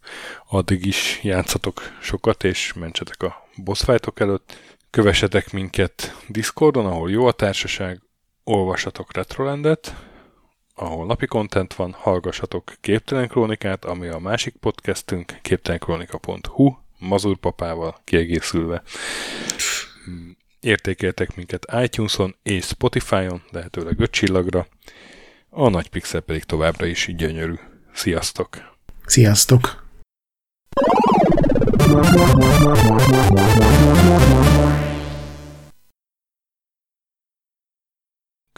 Addig 0.48 0.86
is 0.86 1.20
játszatok 1.22 1.80
sokat, 2.00 2.44
és 2.44 2.72
mentsetek 2.72 3.22
a 3.22 3.48
boss 3.56 3.82
előtt. 4.14 4.58
Kövessetek 4.90 5.52
minket 5.52 6.24
Discordon, 6.28 6.86
ahol 6.86 7.10
jó 7.10 7.26
a 7.26 7.32
társaság, 7.32 8.00
olvassatok 8.44 9.14
Retrolandet, 9.14 9.94
ahol 10.74 11.06
napi 11.06 11.26
content 11.26 11.74
van, 11.74 11.92
hallgassatok 11.92 12.72
Képtelen 12.80 13.28
Krónikát, 13.28 13.84
ami 13.84 14.08
a 14.08 14.18
másik 14.18 14.54
podcastünk, 14.54 15.38
képtelenkrónika.hu, 15.42 16.74
Mazur 16.98 17.36
papával 17.36 18.00
kiegészülve. 18.04 18.82
Értékeltek 20.60 21.36
minket 21.36 21.66
iTunes-on 21.82 22.36
és 22.42 22.64
Spotify-on, 22.64 23.42
lehetőleg 23.50 24.00
5 24.00 24.10
csillagra. 24.10 24.66
A 25.48 25.68
nagy 25.68 25.88
pixel 25.88 26.20
pedig 26.20 26.44
továbbra 26.44 26.86
is 26.86 27.06
így 27.06 27.16
gyönyörű. 27.16 27.54
Sziasztok! 27.92 28.56
Sziasztok! 29.06 29.88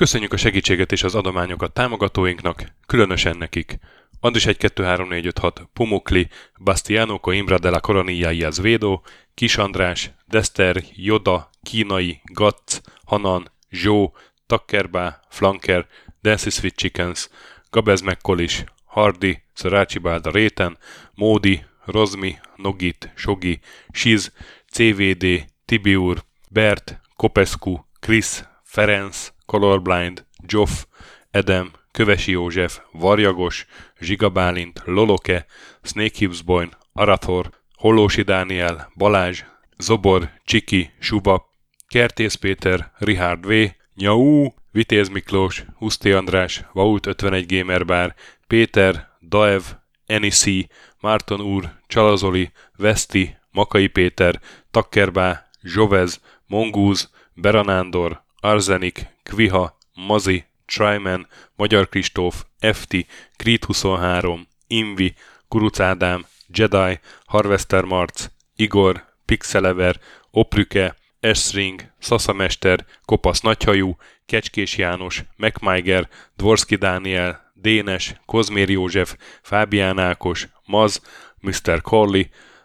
Köszönjük 0.02 0.32
a 0.32 0.36
segítséget 0.36 0.92
és 0.92 1.02
az 1.02 1.14
adományokat 1.14 1.72
támogatóinknak, 1.72 2.64
különösen 2.86 3.36
nekik. 3.36 3.78
Andris 4.20 4.46
1 4.46 4.56
2 4.56 4.84
3 4.84 5.08
4 5.08 5.26
5 5.26 5.38
6 5.38 5.68
Pumukli, 5.72 6.28
Bastiano 6.58 7.18
Coimbra 7.18 7.58
de 7.58 7.70
la 7.70 7.80
Coronilla 7.80 8.46
Azvedo, 8.46 9.00
Kis 9.34 9.56
András, 9.56 10.10
Dester, 10.28 10.82
Joda, 10.94 11.50
Kínai, 11.62 12.20
Gatz, 12.24 12.80
Hanan, 13.04 13.50
Zsó, 13.70 14.12
Takkerbá, 14.46 15.20
Flanker, 15.28 15.86
Dancy 16.22 16.50
Sweet 16.50 16.76
Chickens, 16.76 17.30
Gabez 17.70 18.00
Mekkolis, 18.00 18.64
Hardy, 18.84 19.42
Szarácsi 19.52 19.98
Bálda 19.98 20.30
Réten, 20.30 20.78
Módi, 21.14 21.64
Rozmi, 21.84 22.38
Nogit, 22.56 23.12
Sogi, 23.16 23.60
Siz, 23.92 24.32
CVD, 24.66 25.44
Tibiur, 25.64 26.24
Bert, 26.50 27.00
Kopescu, 27.16 27.84
Chris, 28.00 28.44
Ferenc, 28.62 29.32
Colorblind, 29.52 30.24
Joff, 30.46 30.84
Edem, 31.30 31.70
Kövesi 31.90 32.30
József, 32.30 32.80
Varjagos, 32.92 33.66
Zsigabálint, 34.00 34.82
Loloke, 34.84 35.46
Snake 35.82 36.18
Hibsboyn, 36.18 36.70
Arathor, 36.92 37.50
Hollósi 37.74 38.22
Dániel, 38.22 38.92
Balázs, 38.96 39.44
Zobor, 39.78 40.30
Csiki, 40.44 40.90
Suba, 40.98 41.50
Kertész 41.88 42.34
Péter, 42.34 42.92
Richard 42.98 43.46
V, 43.46 43.52
Nyau, 43.94 44.52
Vitéz 44.70 45.08
Miklós, 45.08 45.64
Huszti 45.76 46.12
András, 46.12 46.64
Vault 46.72 47.06
51 47.06 47.46
Gamer 47.46 47.84
Bar, 47.84 48.14
Péter, 48.46 49.08
Daev, 49.20 49.62
Enisi, 50.06 50.68
Márton 51.00 51.40
úr, 51.40 51.72
Csalazoli, 51.86 52.52
Veszti, 52.76 53.36
Makai 53.50 53.86
Péter, 53.86 54.40
Takkerbá, 54.70 55.48
Zsovez, 55.62 56.20
Mongúz, 56.46 57.10
Beranándor, 57.34 58.22
Arzenik, 58.44 59.07
Kviha, 59.22 59.78
Mazi, 59.94 60.44
Tryman, 60.66 61.26
Magyar 61.57 61.88
Kristóf, 61.88 62.44
FT, 62.72 63.07
Creed 63.37 63.64
23, 63.64 64.48
Invi, 64.66 65.14
Kuruc 65.48 65.81
Ádám, 65.81 66.26
Jedi, 66.46 67.00
Harvester 67.26 67.85
Marc, 67.85 68.26
Igor, 68.57 69.05
Pixelever, 69.24 70.00
Oprüke, 70.31 70.96
Esring, 71.20 71.92
Szaszamester, 71.98 72.87
Kopasz 73.05 73.40
Nagyhajú, 73.40 73.96
Kecskés 74.26 74.76
János, 74.76 75.24
MacMiger, 75.37 76.09
Dvorski 76.37 76.76
Dániel, 76.76 77.52
Dénes, 77.55 78.14
Kozmér 78.26 78.70
József, 78.70 79.16
Fábián 79.42 79.98
Ákos, 79.98 80.48
Maz, 80.66 81.00
Mr. 81.40 81.81
Corley, 81.83 82.22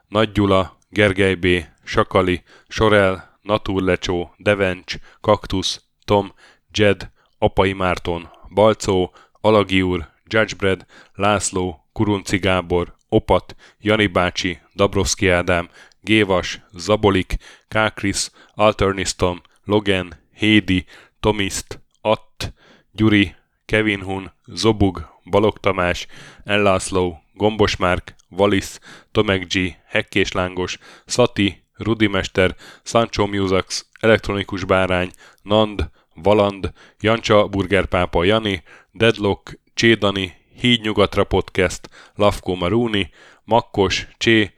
Nagy 0.07 0.31
Gyula, 0.31 0.77
Gergely 0.89 1.35
B., 1.35 1.45
Sakali, 1.83 2.43
Sorel, 2.67 3.26
Naturlecsó, 3.47 4.33
Devencs, 4.37 4.95
Kaktusz, 5.21 5.81
Tom, 6.05 6.33
Jed, 6.71 7.11
Apai 7.37 7.73
Márton, 7.73 8.29
Balcó, 8.53 9.13
Alagi 9.41 9.81
úr, 9.81 10.07
Judgebred, 10.25 10.85
László, 11.13 11.87
Kurunci 11.91 12.37
Gábor, 12.37 12.95
Opat, 13.09 13.55
Jani 13.79 14.07
bácsi, 14.07 14.59
Dabrowski 14.75 15.29
Ádám, 15.29 15.69
Gévas, 16.01 16.61
Zabolik, 16.73 17.35
Kákris, 17.67 18.29
Alternistom, 18.53 19.41
Logan, 19.63 20.13
Hédi, 20.33 20.85
Tomiszt, 21.19 21.79
Att, 22.01 22.53
Gyuri, 22.91 23.35
Kevin 23.65 24.01
Hun, 24.01 24.31
Zobug, 24.45 25.07
Balog 25.23 25.59
Tamás, 25.59 26.07
Ellászló, 26.43 27.21
Gombos 27.33 27.75
Márk, 27.75 28.15
Valisz, 28.29 28.79
Tomek 29.11 29.53
G, 29.53 29.75
Hekkés 29.85 30.31
Lángos, 30.31 30.77
Szati, 31.05 31.66
Rudimester, 31.77 32.55
Sancho 32.83 33.27
Musax, 33.27 33.89
Elektronikus 33.99 34.63
Bárány, 34.63 35.11
Nand, 35.41 35.89
Valand, 36.13 36.73
Jancsa 36.99 37.47
Burgerpápa 37.47 38.23
Jani, 38.23 38.63
Deadlock, 38.91 39.59
Csédani, 39.73 40.33
Híd 40.59 40.81
Nyugatra 40.81 41.23
Podcast, 41.23 41.89
Lavko 42.15 42.55
Maruni, 42.55 43.09
Makkos, 43.43 44.07
Csé, 44.17 44.53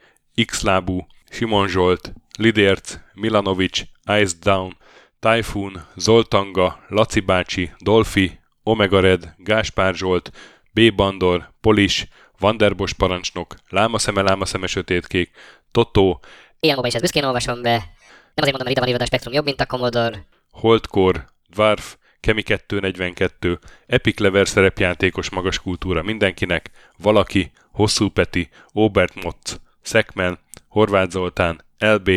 Xlábú, 0.46 1.06
Simon 1.30 1.68
Zsolt, 1.68 2.12
Lidérc, 2.38 2.98
Milanovic, 3.14 3.82
Ice 4.20 4.36
Down, 4.42 4.76
Typhoon, 5.18 5.86
Zoltanga, 5.96 6.84
Laci 6.88 7.20
bácsi, 7.20 7.70
Dolfi, 7.78 8.38
Omega 8.62 9.00
Red, 9.00 9.34
Gáspár 9.36 9.94
Zsolt, 9.94 10.30
B. 10.72 10.94
Bandor, 10.94 11.52
Polis, 11.60 12.08
Vanderbos 12.38 12.92
parancsnok, 12.92 13.54
Lámaszeme, 13.68 14.22
Lámaszeme 14.22 14.66
sötétkék, 14.66 15.30
Totó, 15.70 16.20
Ilyen 16.62 16.84
is 16.84 16.92
ezt 16.92 17.02
büszkén 17.02 17.24
olvasom 17.24 17.62
be. 17.62 17.70
Nem 17.70 18.44
azért 18.44 18.56
mondom, 18.56 18.66
mert 18.66 18.88
ide 18.88 18.90
van 18.90 19.00
a 19.00 19.04
Spektrum 19.04 19.34
jobb, 19.34 19.44
mint 19.44 19.60
a 19.60 19.66
Commodore. 19.66 20.26
Holdcore, 20.50 21.28
Dwarf, 21.48 21.96
Kemi 22.20 22.42
242, 22.42 23.58
Epic 23.86 24.18
Lever 24.18 24.48
szerepjátékos 24.48 25.30
magas 25.30 25.58
kultúra 25.58 26.02
mindenkinek, 26.02 26.70
Valaki, 26.96 27.50
Hosszú 27.72 28.08
Peti, 28.08 28.48
Obert 28.72 29.22
Motz, 29.22 29.60
Szekmen, 29.82 30.38
Horváth 30.68 31.10
Zoltán, 31.10 31.64
LB, 31.78 32.10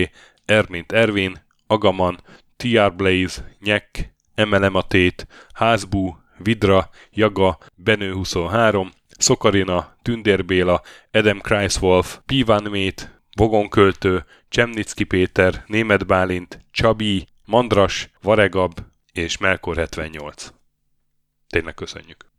Ermint 0.46 0.92
Ervin, 0.92 1.46
Agaman, 1.68 2.20
TR 2.56 2.96
Blaze, 2.96 3.56
Nyek, 3.60 4.14
MLM 4.36 4.76
a 4.76 4.86
Házbú, 5.54 6.18
Vidra, 6.38 6.90
Jaga, 7.12 7.58
Benő 7.76 8.14
23, 8.14 8.92
Szokarina, 9.18 9.96
Tündér 10.02 10.46
Béla, 10.46 10.82
Adam 11.12 11.40
Kreiswolf, 11.40 12.20
Pivan 12.26 12.64
Mét, 12.64 13.23
Vogonköltő, 13.36 14.26
Csemnicki 14.50 15.04
Péter, 15.04 15.64
Német 15.68 16.06
Bálint, 16.06 16.66
Csabi, 16.72 17.28
Mandras, 17.46 18.10
Varegab 18.22 18.80
és 19.12 19.38
Melkor 19.38 19.76
78. 19.76 20.54
Tényleg 21.48 21.74
köszönjük! 21.74 22.33